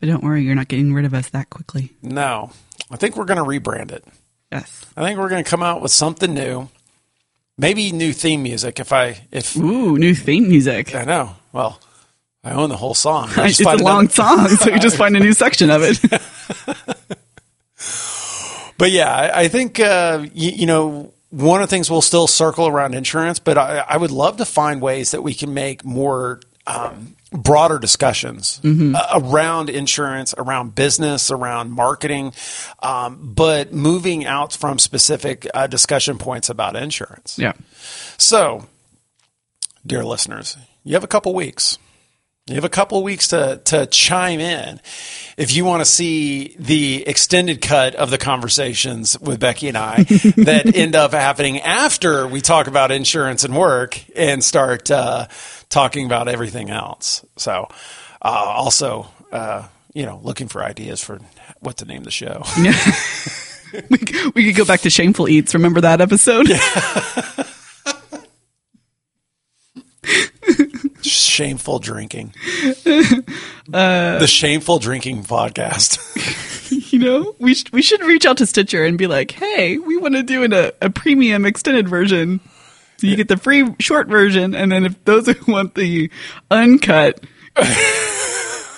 But 0.00 0.08
don't 0.08 0.24
worry, 0.24 0.42
you're 0.42 0.54
not 0.54 0.68
getting 0.68 0.92
rid 0.94 1.04
of 1.04 1.12
us 1.14 1.28
that 1.30 1.50
quickly. 1.50 1.92
No, 2.02 2.50
I 2.90 2.96
think 2.96 3.16
we're 3.16 3.26
going 3.26 3.38
to 3.38 3.44
rebrand 3.44 3.92
it. 3.92 4.04
Yes. 4.50 4.84
I 4.96 5.02
think 5.06 5.18
we're 5.18 5.28
going 5.28 5.44
to 5.44 5.48
come 5.50 5.62
out 5.62 5.80
with 5.82 5.92
something 5.92 6.32
new. 6.34 6.68
Maybe 7.58 7.92
new 7.92 8.12
theme 8.12 8.42
music. 8.42 8.80
If 8.80 8.92
I, 8.92 9.20
if 9.30 9.54
Ooh, 9.56 9.96
new 9.98 10.14
theme 10.14 10.48
music. 10.48 10.94
I 10.94 11.04
know, 11.04 11.36
well, 11.52 11.78
I 12.42 12.52
own 12.52 12.70
the 12.70 12.76
whole 12.78 12.94
song. 12.94 13.28
It's 13.36 13.60
a 13.60 13.64
find 13.64 13.80
long 13.82 13.98
another- 14.06 14.12
song, 14.14 14.48
so 14.56 14.70
you 14.70 14.78
just 14.80 14.96
find 14.96 15.14
a 15.16 15.20
new 15.20 15.34
section 15.34 15.70
of 15.70 15.82
it. 15.84 16.00
But 18.78 18.92
yeah, 18.92 19.14
I, 19.14 19.42
I 19.42 19.48
think 19.48 19.78
uh, 19.78 20.24
you, 20.32 20.50
you 20.52 20.66
know 20.66 21.12
one 21.28 21.60
of 21.60 21.68
the 21.68 21.70
things 21.70 21.90
we'll 21.90 22.00
still 22.00 22.26
circle 22.26 22.66
around 22.66 22.94
insurance, 22.94 23.38
but 23.38 23.58
I, 23.58 23.84
I 23.86 23.98
would 23.98 24.10
love 24.10 24.38
to 24.38 24.46
find 24.46 24.80
ways 24.80 25.10
that 25.10 25.22
we 25.22 25.34
can 25.34 25.52
make 25.52 25.84
more 25.84 26.40
um, 26.70 27.16
broader 27.32 27.78
discussions 27.78 28.60
uh, 28.64 29.06
around 29.14 29.70
insurance, 29.70 30.34
around 30.36 30.74
business, 30.74 31.30
around 31.30 31.72
marketing, 31.72 32.32
um, 32.82 33.32
but 33.34 33.72
moving 33.72 34.24
out 34.26 34.52
from 34.52 34.78
specific 34.78 35.46
uh, 35.54 35.66
discussion 35.66 36.18
points 36.18 36.48
about 36.48 36.76
insurance. 36.76 37.38
yeah. 37.38 37.52
So 38.18 38.66
dear 39.86 40.04
listeners, 40.04 40.56
you 40.84 40.94
have 40.94 41.04
a 41.04 41.08
couple 41.08 41.34
weeks. 41.34 41.78
You 42.50 42.56
have 42.56 42.64
a 42.64 42.68
couple 42.68 43.02
weeks 43.02 43.28
to, 43.28 43.60
to 43.66 43.86
chime 43.86 44.40
in 44.40 44.80
if 45.36 45.54
you 45.54 45.64
want 45.64 45.80
to 45.80 45.84
see 45.84 46.56
the 46.58 47.06
extended 47.06 47.62
cut 47.62 47.94
of 47.94 48.10
the 48.10 48.18
conversations 48.18 49.18
with 49.20 49.38
Becky 49.40 49.68
and 49.68 49.76
I 49.76 50.02
that 50.02 50.72
end 50.74 50.94
up 50.94 51.12
happening 51.12 51.60
after 51.60 52.26
we 52.26 52.40
talk 52.40 52.66
about 52.66 52.90
insurance 52.90 53.44
and 53.44 53.56
work 53.56 54.02
and 54.16 54.42
start 54.42 54.90
uh, 54.90 55.28
talking 55.68 56.06
about 56.06 56.28
everything 56.28 56.70
else. 56.70 57.24
So, 57.36 57.68
uh, 58.20 58.28
also, 58.28 59.08
uh, 59.32 59.66
you 59.94 60.04
know, 60.04 60.20
looking 60.22 60.48
for 60.48 60.62
ideas 60.62 61.02
for 61.02 61.20
what 61.60 61.78
to 61.78 61.84
name 61.84 62.02
the 62.02 62.10
show. 62.10 62.42
we, 63.88 64.30
we 64.34 64.46
could 64.46 64.56
go 64.56 64.64
back 64.64 64.80
to 64.80 64.90
Shameful 64.90 65.28
Eats. 65.28 65.54
Remember 65.54 65.80
that 65.80 66.00
episode? 66.00 66.48
shameful 71.40 71.78
drinking. 71.78 72.34
Uh, 73.72 74.18
the 74.18 74.26
shameful 74.26 74.80
drinking 74.80 75.22
podcast. 75.22 76.00
you 76.92 76.98
know, 76.98 77.36
we 77.38 77.54
sh- 77.54 77.70
we 77.72 77.80
should 77.82 78.02
reach 78.02 78.26
out 78.26 78.36
to 78.36 78.44
Stitcher 78.44 78.84
and 78.84 78.98
be 78.98 79.06
like, 79.06 79.30
"Hey, 79.30 79.78
we 79.78 79.96
want 79.96 80.14
to 80.16 80.24
do 80.24 80.42
an, 80.42 80.52
a 80.52 80.72
a 80.82 80.90
premium 80.90 81.46
extended 81.46 81.88
version, 81.88 82.40
so 82.96 83.06
you 83.06 83.14
get 83.14 83.28
the 83.28 83.36
free 83.36 83.72
short 83.78 84.08
version, 84.08 84.56
and 84.56 84.72
then 84.72 84.86
if 84.86 85.04
those 85.04 85.28
who 85.28 85.52
want 85.52 85.76
the 85.76 86.10
uncut, 86.50 87.20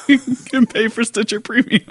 you 0.08 0.18
can 0.50 0.66
pay 0.66 0.88
for 0.88 1.04
Stitcher 1.04 1.40
Premium." 1.40 1.88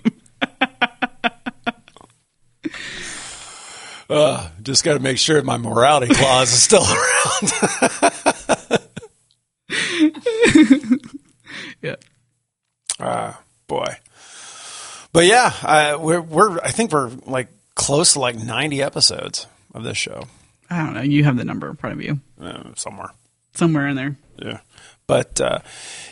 Uh, 4.11 4.47
just 4.61 4.83
got 4.83 4.93
to 4.93 4.99
make 4.99 5.17
sure 5.17 5.41
my 5.41 5.57
morality 5.57 6.13
clause 6.13 6.53
is 6.53 6.61
still 6.61 6.83
around. 6.83 8.30
Yeah, 11.81 11.95
Ah, 12.99 13.41
boy. 13.67 13.87
But 15.13 15.25
yeah, 15.25 15.51
I, 15.63 15.95
we're 15.97 16.21
we're 16.21 16.59
I 16.59 16.71
think 16.71 16.91
we're 16.91 17.09
like 17.25 17.49
close 17.75 18.13
to 18.13 18.19
like 18.19 18.35
ninety 18.37 18.81
episodes 18.81 19.47
of 19.73 19.83
this 19.83 19.97
show 19.97 20.23
I 20.69 20.77
don't 20.85 20.93
know. 20.93 21.01
You 21.01 21.25
have 21.25 21.35
the 21.35 21.43
number 21.43 21.69
in 21.69 21.75
front 21.75 21.99
of 21.99 22.01
you 22.05 22.19
uh, 22.41 22.71
somewhere. 22.75 23.09
somewhere 23.53 23.87
in 23.89 23.95
there. 23.97 24.15
Yeah. 24.37 24.59
But 25.11 25.41
uh, 25.41 25.59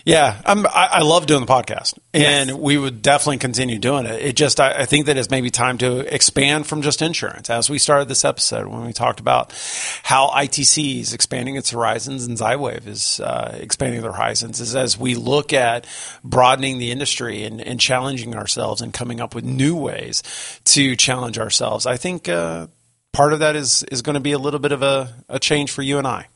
yeah, 0.04 0.42
I'm, 0.46 0.68
I, 0.68 0.90
I 0.92 1.00
love 1.04 1.26
doing 1.26 1.40
the 1.40 1.48
podcast, 1.48 1.98
and 2.14 2.60
we 2.60 2.78
would 2.78 3.02
definitely 3.02 3.38
continue 3.38 3.80
doing 3.80 4.06
it. 4.06 4.22
It 4.22 4.36
just, 4.36 4.60
I, 4.60 4.82
I 4.82 4.86
think 4.86 5.06
that 5.06 5.16
it's 5.16 5.30
maybe 5.30 5.50
time 5.50 5.78
to 5.78 6.14
expand 6.14 6.68
from 6.68 6.82
just 6.82 7.02
insurance. 7.02 7.50
As 7.50 7.70
we 7.70 7.78
started 7.78 8.10
this 8.10 8.26
episode, 8.26 8.68
when 8.68 8.86
we 8.86 8.92
talked 8.92 9.22
about 9.22 9.54
how 10.04 10.32
ITC 10.32 11.00
is 11.00 11.14
expanding 11.14 11.56
its 11.56 11.70
horizons 11.70 12.26
and 12.26 12.38
Zywave 12.38 12.88
is 12.88 13.22
uh, 13.22 13.58
expanding 13.62 14.02
their 14.02 14.12
horizons, 14.12 14.60
is 14.60 14.76
as 14.76 14.98
we 14.98 15.16
look 15.16 15.54
at 15.54 15.88
broadening 16.22 16.78
the 16.78 16.92
industry 16.92 17.46
and, 17.46 17.62
and 17.62 17.80
challenging 17.80 18.36
ourselves 18.36 18.82
and 18.82 18.94
coming 18.94 19.22
up 19.22 19.34
with 19.34 19.46
new 19.46 19.78
ways 19.78 20.24
to 20.66 20.98
challenge 20.98 21.40
ourselves. 21.40 21.86
I 21.86 21.96
think 21.96 22.28
uh, 22.28 22.68
part 23.14 23.32
of 23.32 23.40
that 23.40 23.56
is 23.56 23.84
is 23.84 24.02
going 24.02 24.16
to 24.16 24.20
be 24.20 24.34
a 24.34 24.40
little 24.40 24.60
bit 24.60 24.74
of 24.74 24.82
a, 24.82 25.24
a 25.30 25.40
change 25.40 25.72
for 25.72 25.84
you 25.84 26.00
and 26.00 26.06
I 26.06 26.28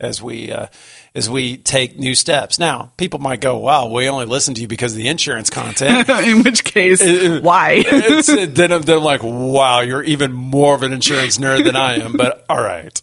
as 0.00 0.22
we 0.22 0.50
uh, 0.50 0.66
as 1.14 1.30
we 1.30 1.56
take 1.56 1.98
new 1.98 2.14
steps. 2.14 2.58
Now, 2.58 2.92
people 2.96 3.20
might 3.20 3.40
go, 3.40 3.58
"Wow, 3.58 3.88
we 3.88 4.08
only 4.08 4.26
listen 4.26 4.54
to 4.54 4.60
you 4.60 4.68
because 4.68 4.92
of 4.92 4.98
the 4.98 5.08
insurance 5.08 5.50
content." 5.50 6.08
in 6.26 6.42
which 6.42 6.64
case, 6.64 7.00
why? 7.42 7.84
it's, 7.86 8.54
then, 8.54 8.72
I'm 8.72 8.82
like, 8.82 9.22
"Wow, 9.22 9.80
you're 9.80 10.02
even 10.02 10.32
more 10.32 10.74
of 10.74 10.82
an 10.82 10.92
insurance 10.92 11.38
nerd 11.38 11.64
than 11.64 11.76
I 11.76 11.96
am." 11.96 12.12
But 12.12 12.44
all 12.48 12.62
right, 12.62 13.00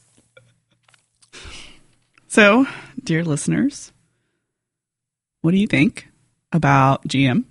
So, 2.28 2.66
dear 3.04 3.24
listeners, 3.24 3.92
what 5.42 5.52
do 5.52 5.58
you 5.58 5.68
think 5.68 6.08
about 6.52 7.08
GM 7.08 7.46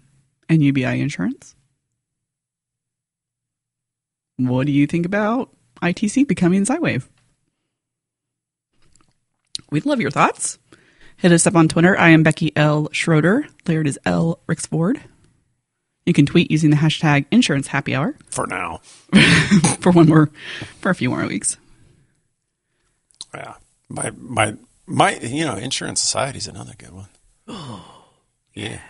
and 0.49 0.63
UBI 0.63 1.01
insurance? 1.01 1.55
What 4.37 4.67
do 4.67 4.73
you 4.73 4.87
think 4.87 5.05
about 5.05 5.51
ITC 5.83 6.27
becoming 6.27 6.65
Zywave? 6.65 7.07
We'd 9.71 9.87
love 9.87 10.01
your 10.01 10.11
thoughts. 10.11 10.59
Hit 11.17 11.33
us 11.33 11.47
up 11.47 11.55
on 11.55 11.69
Twitter. 11.69 11.99
I 11.99 12.11
am 12.11 12.23
Becky 12.23 12.53
L. 12.57 12.89
Schroeder. 12.93 13.47
Laird 13.67 13.87
is 13.87 13.99
L. 14.05 14.41
Rixford. 14.49 15.01
You 16.07 16.13
can 16.13 16.27
tweet 16.27 16.51
using 16.51 16.71
the 16.71 16.77
hashtag 16.77 17.27
insurance 17.31 17.69
happy 17.69 17.95
hour 17.95 18.17
for 18.31 18.47
now, 18.47 18.81
for 19.81 19.93
one 19.93 20.09
more, 20.09 20.31
for 20.81 20.91
a 20.91 20.95
few 20.95 21.11
more 21.11 21.25
weeks. 21.27 21.57
yeah, 23.35 23.55
my 23.89 24.11
my 24.17 24.57
my, 24.87 25.17
you 25.19 25.45
know, 25.45 25.55
insurance 25.57 26.01
society 26.01 26.39
is 26.39 26.49
another 26.49 26.73
good 26.77 26.93
one. 26.93 27.09
Yeah. 28.53 28.81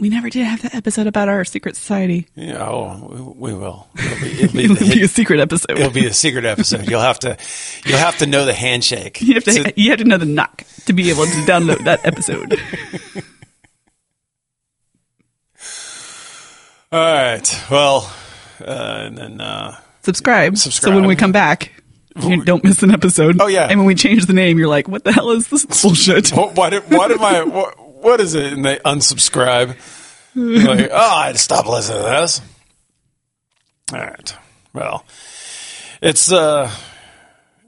We 0.00 0.08
never 0.10 0.30
did 0.30 0.44
have 0.46 0.62
that 0.62 0.76
episode 0.76 1.08
about 1.08 1.28
our 1.28 1.44
secret 1.44 1.74
society. 1.74 2.28
Yeah, 2.36 2.64
oh, 2.68 3.34
we, 3.36 3.50
we 3.50 3.58
will. 3.58 3.88
It'll 3.98 4.20
be, 4.20 4.42
it'll 4.42 4.52
be, 4.52 4.64
It'll 4.64 4.76
the- 4.76 4.94
be 4.94 5.02
a 5.02 5.08
secret 5.08 5.40
episode. 5.40 5.72
it'll 5.76 5.90
be 5.90 6.06
a 6.06 6.12
secret 6.14 6.44
episode. 6.44 6.88
You'll 6.88 7.00
have 7.00 7.18
to, 7.20 7.36
you'll 7.84 7.98
have 7.98 8.16
to 8.18 8.26
know 8.26 8.44
the 8.44 8.54
handshake. 8.54 9.20
You 9.28 9.34
have 9.34 9.44
to 9.44 9.52
So- 9.52 9.64
you 9.74 9.90
have 9.90 9.98
to 9.98 10.04
know 10.04 10.16
the 10.16 10.24
knock 10.24 10.62
to 10.86 10.92
be 10.92 11.10
able 11.10 11.24
to 11.24 11.30
download 11.46 11.82
that 11.84 12.06
episode. 12.06 12.52
all 16.92 17.00
right. 17.00 17.62
Well, 17.70 18.12
uh, 18.60 19.02
and 19.06 19.18
then 19.18 19.40
uh, 19.40 19.76
Subscribe. 20.02 20.56
Subscribe. 20.56 20.92
So 20.92 20.96
when 20.96 21.08
we 21.08 21.16
come 21.16 21.32
back, 21.32 21.72
you 22.22 22.44
don't 22.44 22.62
miss 22.64 22.82
an 22.84 22.90
episode. 22.92 23.38
Oh, 23.40 23.46
yeah. 23.48 23.66
And 23.68 23.78
when 23.80 23.86
we 23.86 23.94
change 23.94 24.26
the 24.26 24.32
name, 24.32 24.58
you're 24.58 24.68
like, 24.68 24.88
what 24.88 25.04
the 25.04 25.12
hell 25.12 25.30
is 25.30 25.48
this 25.48 25.66
bullshit? 25.66 26.30
what, 26.30 26.54
why 26.56 26.70
did, 26.70 26.84
why 26.90 27.08
did 27.08 27.20
my, 27.20 27.42
what, 28.00 28.20
is 28.20 28.34
it? 28.34 28.52
And 28.52 28.64
they 28.64 28.76
unsubscribe. 28.78 29.76
Like, 30.34 30.90
oh, 30.92 30.96
I 30.96 31.26
had 31.26 31.34
to 31.34 31.38
stop 31.40 31.66
listening 31.66 32.02
to 32.02 32.08
this. 32.08 32.40
All 33.92 33.98
right. 33.98 34.36
Well, 34.72 35.04
it's 36.02 36.30
uh, 36.30 36.70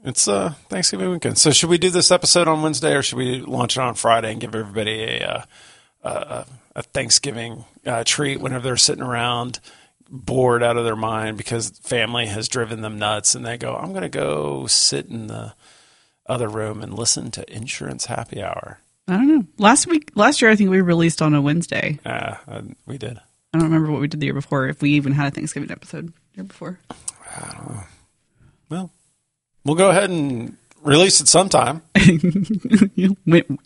it's 0.03 0.27
uh 0.27 0.53
Thanksgiving 0.69 1.09
weekend. 1.09 1.37
So 1.37 1.51
should 1.51 1.69
we 1.69 1.77
do 1.77 1.89
this 1.89 2.11
episode 2.11 2.47
on 2.47 2.61
Wednesday 2.61 2.95
or 2.95 3.01
should 3.01 3.17
we 3.17 3.41
launch 3.41 3.77
it 3.77 3.81
on 3.81 3.95
Friday 3.95 4.31
and 4.31 4.39
give 4.39 4.55
everybody 4.55 5.03
a 5.03 5.25
uh, 5.25 5.43
a, 6.03 6.45
a 6.75 6.83
Thanksgiving 6.83 7.65
uh, 7.85 8.03
treat 8.05 8.39
whenever 8.39 8.63
they're 8.63 8.77
sitting 8.77 9.03
around 9.03 9.59
bored 10.09 10.61
out 10.61 10.77
of 10.77 10.83
their 10.83 10.95
mind 10.95 11.37
because 11.37 11.69
family 11.79 12.27
has 12.27 12.49
driven 12.49 12.81
them 12.81 12.99
nuts 12.99 13.33
and 13.33 13.45
they 13.45 13.57
go, 13.57 13.75
I'm 13.75 13.91
going 13.91 14.01
to 14.01 14.09
go 14.09 14.67
sit 14.67 15.05
in 15.07 15.27
the 15.27 15.53
other 16.25 16.49
room 16.49 16.81
and 16.81 16.93
listen 16.93 17.31
to 17.31 17.53
Insurance 17.53 18.07
Happy 18.07 18.43
Hour. 18.43 18.79
I 19.11 19.17
don't 19.17 19.27
know. 19.27 19.43
Last 19.57 19.87
week, 19.87 20.11
last 20.15 20.41
year, 20.41 20.49
I 20.49 20.55
think 20.55 20.69
we 20.69 20.81
released 20.81 21.21
on 21.21 21.33
a 21.33 21.41
Wednesday. 21.41 21.99
Uh, 22.05 22.35
uh, 22.47 22.61
we 22.85 22.97
did. 22.97 23.19
I 23.53 23.57
don't 23.57 23.67
remember 23.67 23.91
what 23.91 23.99
we 23.99 24.07
did 24.07 24.21
the 24.21 24.25
year 24.25 24.33
before. 24.33 24.67
If 24.67 24.81
we 24.81 24.91
even 24.91 25.11
had 25.11 25.27
a 25.27 25.31
Thanksgiving 25.31 25.71
episode 25.71 26.07
the 26.07 26.13
year 26.35 26.43
before. 26.45 26.79
Well, 28.69 28.91
we'll 29.65 29.75
go 29.75 29.89
ahead 29.89 30.09
and 30.09 30.55
release 30.81 31.19
it 31.19 31.27
sometime. 31.27 31.81
you'll, 32.95 33.17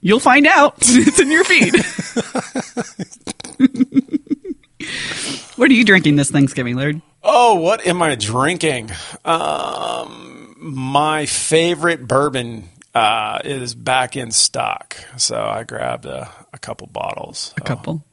you'll 0.01 0.19
find 0.19 0.47
out. 0.47 0.77
it's 0.81 1.19
in 1.19 1.29
your 1.29 1.43
feed. 1.43 1.75
what 5.57 5.69
are 5.69 5.73
you 5.73 5.85
drinking 5.85 6.15
this 6.15 6.31
Thanksgiving, 6.31 6.75
Laird? 6.75 7.01
Oh, 7.21 7.55
what 7.55 7.85
am 7.85 8.01
I 8.01 8.15
drinking? 8.15 8.89
Um, 9.23 10.55
my 10.59 11.27
favorite 11.27 12.07
bourbon 12.07 12.69
uh, 12.95 13.39
is 13.43 13.75
back 13.75 14.15
in 14.15 14.31
stock, 14.31 14.95
so 15.17 15.43
I 15.43 15.63
grabbed 15.63 16.05
a, 16.05 16.31
a 16.53 16.57
couple 16.57 16.87
bottles. 16.87 17.53
A 17.57 17.61
couple. 17.61 18.05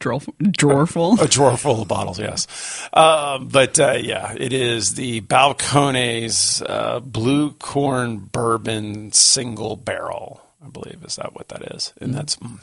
Drawer, 0.00 0.20
drawer 0.40 0.86
full. 0.88 1.20
A 1.20 1.28
drawer 1.28 1.56
full 1.56 1.82
of 1.82 1.86
bottles, 1.86 2.18
yes. 2.18 2.48
Um, 2.92 3.46
but 3.46 3.78
uh, 3.78 3.92
yeah, 3.92 4.34
it 4.36 4.52
is 4.52 4.96
the 4.96 5.20
Balcones 5.20 6.60
uh, 6.68 6.98
Blue 6.98 7.52
Corn 7.52 8.18
Bourbon 8.18 9.12
Single 9.12 9.76
Barrel. 9.76 10.42
I 10.64 10.68
believe 10.68 11.04
is 11.04 11.14
that 11.16 11.36
what 11.36 11.50
that 11.50 11.62
is, 11.72 11.92
and 12.00 12.12
that's 12.12 12.34
mm, 12.36 12.58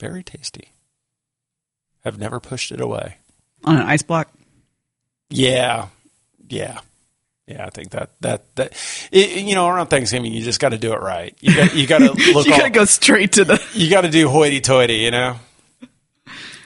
very 0.00 0.24
tasty. 0.24 0.70
I've 2.04 2.18
never 2.18 2.40
pushed 2.40 2.72
it 2.72 2.80
away. 2.80 3.18
On 3.62 3.76
an 3.76 3.82
ice 3.82 4.02
block. 4.02 4.28
Yeah, 5.30 5.86
yeah, 6.48 6.80
yeah. 7.46 7.66
I 7.66 7.70
think 7.70 7.90
that 7.90 8.10
that 8.20 8.42
that 8.56 8.72
it, 9.12 9.42
you 9.44 9.54
know 9.54 9.66
around 9.68 9.88
Thanksgiving 9.88 10.32
you 10.32 10.42
just 10.42 10.60
got 10.60 10.70
to 10.70 10.78
do 10.78 10.92
it 10.92 11.00
right. 11.00 11.36
You 11.40 11.54
got 11.54 11.74
you 11.74 11.86
got 11.86 11.98
to 11.98 12.12
look. 12.32 12.46
you 12.46 12.52
gotta 12.52 12.70
go 12.70 12.84
straight 12.84 13.32
to 13.32 13.44
the. 13.44 13.62
you 13.74 13.90
got 13.90 14.02
to 14.02 14.10
do 14.10 14.28
hoity-toity. 14.28 14.94
You 14.96 15.10
know. 15.10 15.36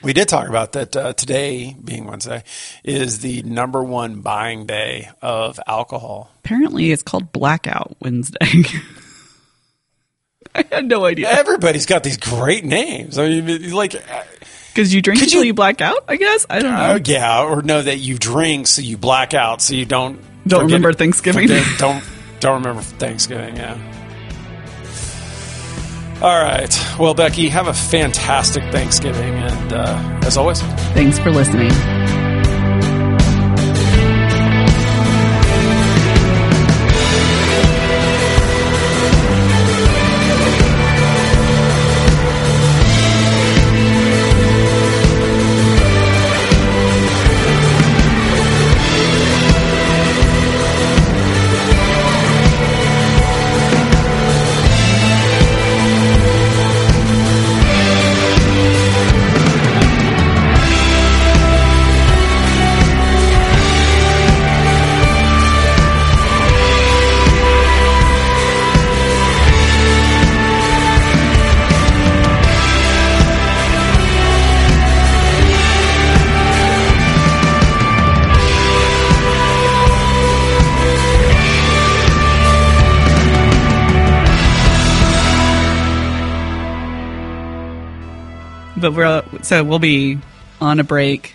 We 0.01 0.13
did 0.13 0.29
talk 0.29 0.49
about 0.49 0.73
that 0.73 0.95
uh, 0.97 1.13
today, 1.15 1.75
being 1.83 2.07
Wednesday, 2.07 2.45
is 2.85 3.19
the 3.19 3.43
number 3.43 3.83
one 3.83 4.21
buying 4.21 4.65
day 4.65 5.09
of 5.21 5.59
alcohol. 5.67 6.31
Apparently, 6.45 6.93
it's 6.93 7.03
called 7.03 7.33
Blackout 7.33 7.97
Wednesday. 8.01 8.39
I 10.55 10.65
had 10.71 10.87
no 10.87 11.05
idea. 11.05 11.29
Everybody's 11.29 11.87
got 11.87 12.05
these 12.05 12.17
great 12.17 12.65
names. 12.65 13.19
I 13.19 13.29
mean, 13.41 13.73
like, 13.73 13.95
uh, 13.97 14.23
Because 14.69 14.95
you 14.95 15.03
drink 15.03 15.21
until 15.21 15.41
you- 15.43 15.49
you 15.49 15.55
black 15.55 15.81
out, 15.81 16.05
I 16.09 16.15
guess? 16.17 16.47
I 16.49 16.61
don't 16.61 16.73
know. 16.73 16.93
oh 16.95 17.01
yeah, 17.05 17.43
or 17.43 17.63
know 17.63 17.83
that 17.83 17.99
you 17.99 18.19
drink 18.19 18.67
so 18.69 18.81
you 18.83 18.97
black 18.99 19.35
out, 19.35 19.61
so 19.61 19.75
you 19.75 19.85
don't 19.85 20.21
don't 20.49 20.65
remember 20.65 20.91
it. 20.91 20.99
Thanksgiving. 20.99 21.49
Forget, 21.49 21.67
don't 21.79 22.05
don't 22.41 22.55
remember 22.63 22.83
Thanksgiving. 22.83 23.57
Yeah. 23.57 23.77
All 26.21 26.43
right. 26.43 26.75
Well, 26.99 27.15
Becky, 27.15 27.49
have 27.49 27.69
a 27.69 27.75
fantastic 27.75 28.65
Thanksgiving, 28.73 29.35
and 29.35 29.73
uh, 29.73 30.21
as 30.25 30.37
always, 30.37 30.61
thanks 30.93 31.19
for 31.19 31.31
listening. 31.31 31.71
So 89.49 89.65
we'll 89.65 89.79
be 89.79 90.19
on 90.61 90.79
a 90.79 90.85
break 90.85 91.33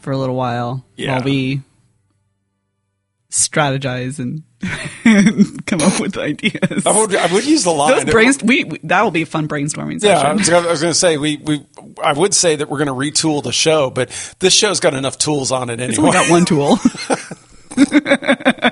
for 0.00 0.10
a 0.12 0.16
little 0.16 0.34
while 0.34 0.84
Yeah. 0.96 1.12
while 1.14 1.22
we 1.22 1.62
strategize 3.30 4.18
and 4.18 4.42
come 5.66 5.80
up 5.80 6.00
with 6.00 6.18
ideas. 6.18 6.84
I 6.86 6.98
would, 6.98 7.14
I 7.14 7.32
would 7.32 7.44
use 7.46 7.62
the 7.64 7.70
line. 7.70 7.92
Those 7.92 8.04
brains, 8.06 8.42
we, 8.42 8.64
we 8.64 8.78
that 8.84 9.02
will 9.02 9.10
be 9.12 9.22
a 9.22 9.26
fun 9.26 9.46
brainstorming 9.48 10.02
Yeah, 10.02 10.18
I 10.18 10.22
session. 10.22 10.36
was, 10.38 10.48
gonna- 10.50 10.68
I 10.68 10.70
was 10.72 10.80
going 10.82 10.92
to 10.92 10.98
say 10.98 11.16
we, 11.18 11.36
we 11.36 11.64
I 12.02 12.12
would 12.12 12.34
say 12.34 12.56
that 12.56 12.68
we're 12.68 12.84
going 12.84 12.88
to 12.88 12.94
retool 12.94 13.42
the 13.42 13.52
show, 13.52 13.90
but 13.90 14.10
this 14.40 14.52
show's 14.52 14.80
got 14.80 14.94
enough 14.94 15.16
tools 15.18 15.52
on 15.52 15.70
it 15.70 15.80
anyway. 15.80 16.02
We 16.04 16.12
got 16.12 16.30
one 16.30 16.44
tool. 16.44 16.78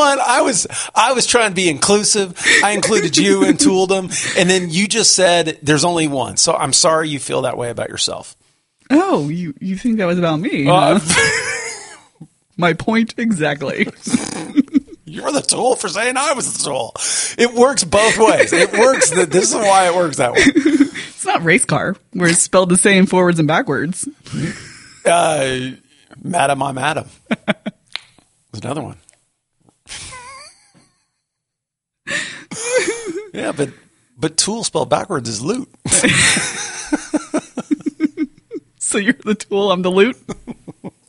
what? 0.00 0.18
I 0.18 0.40
was 0.42 0.66
I 0.94 1.12
was 1.12 1.26
trying 1.26 1.50
to 1.50 1.54
be 1.54 1.68
inclusive. 1.68 2.34
I 2.64 2.72
included 2.72 3.16
you 3.16 3.44
and 3.44 3.60
tooled 3.66 3.90
them, 3.90 4.08
and 4.36 4.48
then 4.48 4.70
you 4.70 4.88
just 4.88 5.14
said 5.14 5.58
there's 5.62 5.84
only 5.84 6.08
one. 6.08 6.36
So 6.36 6.54
I'm 6.54 6.72
sorry 6.72 7.08
you 7.10 7.18
feel 7.18 7.42
that 7.42 7.56
way 7.58 7.70
about 7.70 7.90
yourself. 7.90 8.34
oh, 8.90 9.28
you 9.28 9.54
you 9.60 9.76
think 9.76 9.98
that 9.98 10.06
was 10.06 10.18
about 10.18 10.40
me? 10.40 10.66
Uh, 10.68 10.98
huh? 11.02 12.26
My 12.56 12.72
point 12.72 13.14
exactly. 13.18 13.84
you're 15.04 15.32
the 15.32 15.44
tool 15.46 15.76
for 15.76 15.88
saying 15.88 16.16
I 16.16 16.32
was 16.32 16.52
the 16.52 16.64
tool. 16.64 16.94
It 17.38 17.54
works 17.54 17.84
both 17.84 18.18
ways. 18.18 18.52
It 18.52 18.72
works. 18.72 19.10
That 19.10 19.30
this 19.30 19.50
is 19.50 19.56
why 19.56 19.86
it 19.88 19.94
works 19.94 20.16
that 20.16 20.32
way. 20.32 20.40
It's 20.44 21.26
not 21.26 21.42
race 21.42 21.64
car 21.66 21.96
where 22.12 22.28
it's 22.30 22.40
spelled 22.40 22.70
the 22.70 22.76
same 22.76 23.04
forwards 23.06 23.38
and 23.38 23.46
backwards. 23.46 24.08
Uh, 25.04 25.72
Madam, 26.22 26.62
I'm 26.62 26.78
Adam. 26.78 27.06
There's 27.28 28.64
another 28.64 28.82
one. 28.82 28.96
yeah, 33.34 33.52
but 33.52 33.70
but 34.16 34.36
tool 34.36 34.64
spelled 34.64 34.90
backwards 34.90 35.28
is 35.28 35.42
loot. 35.42 35.68
So 38.90 38.98
you're 38.98 39.12
the 39.12 39.36
tool, 39.36 39.70
I'm 39.70 39.82
the 39.82 39.90
loot. 39.90 40.16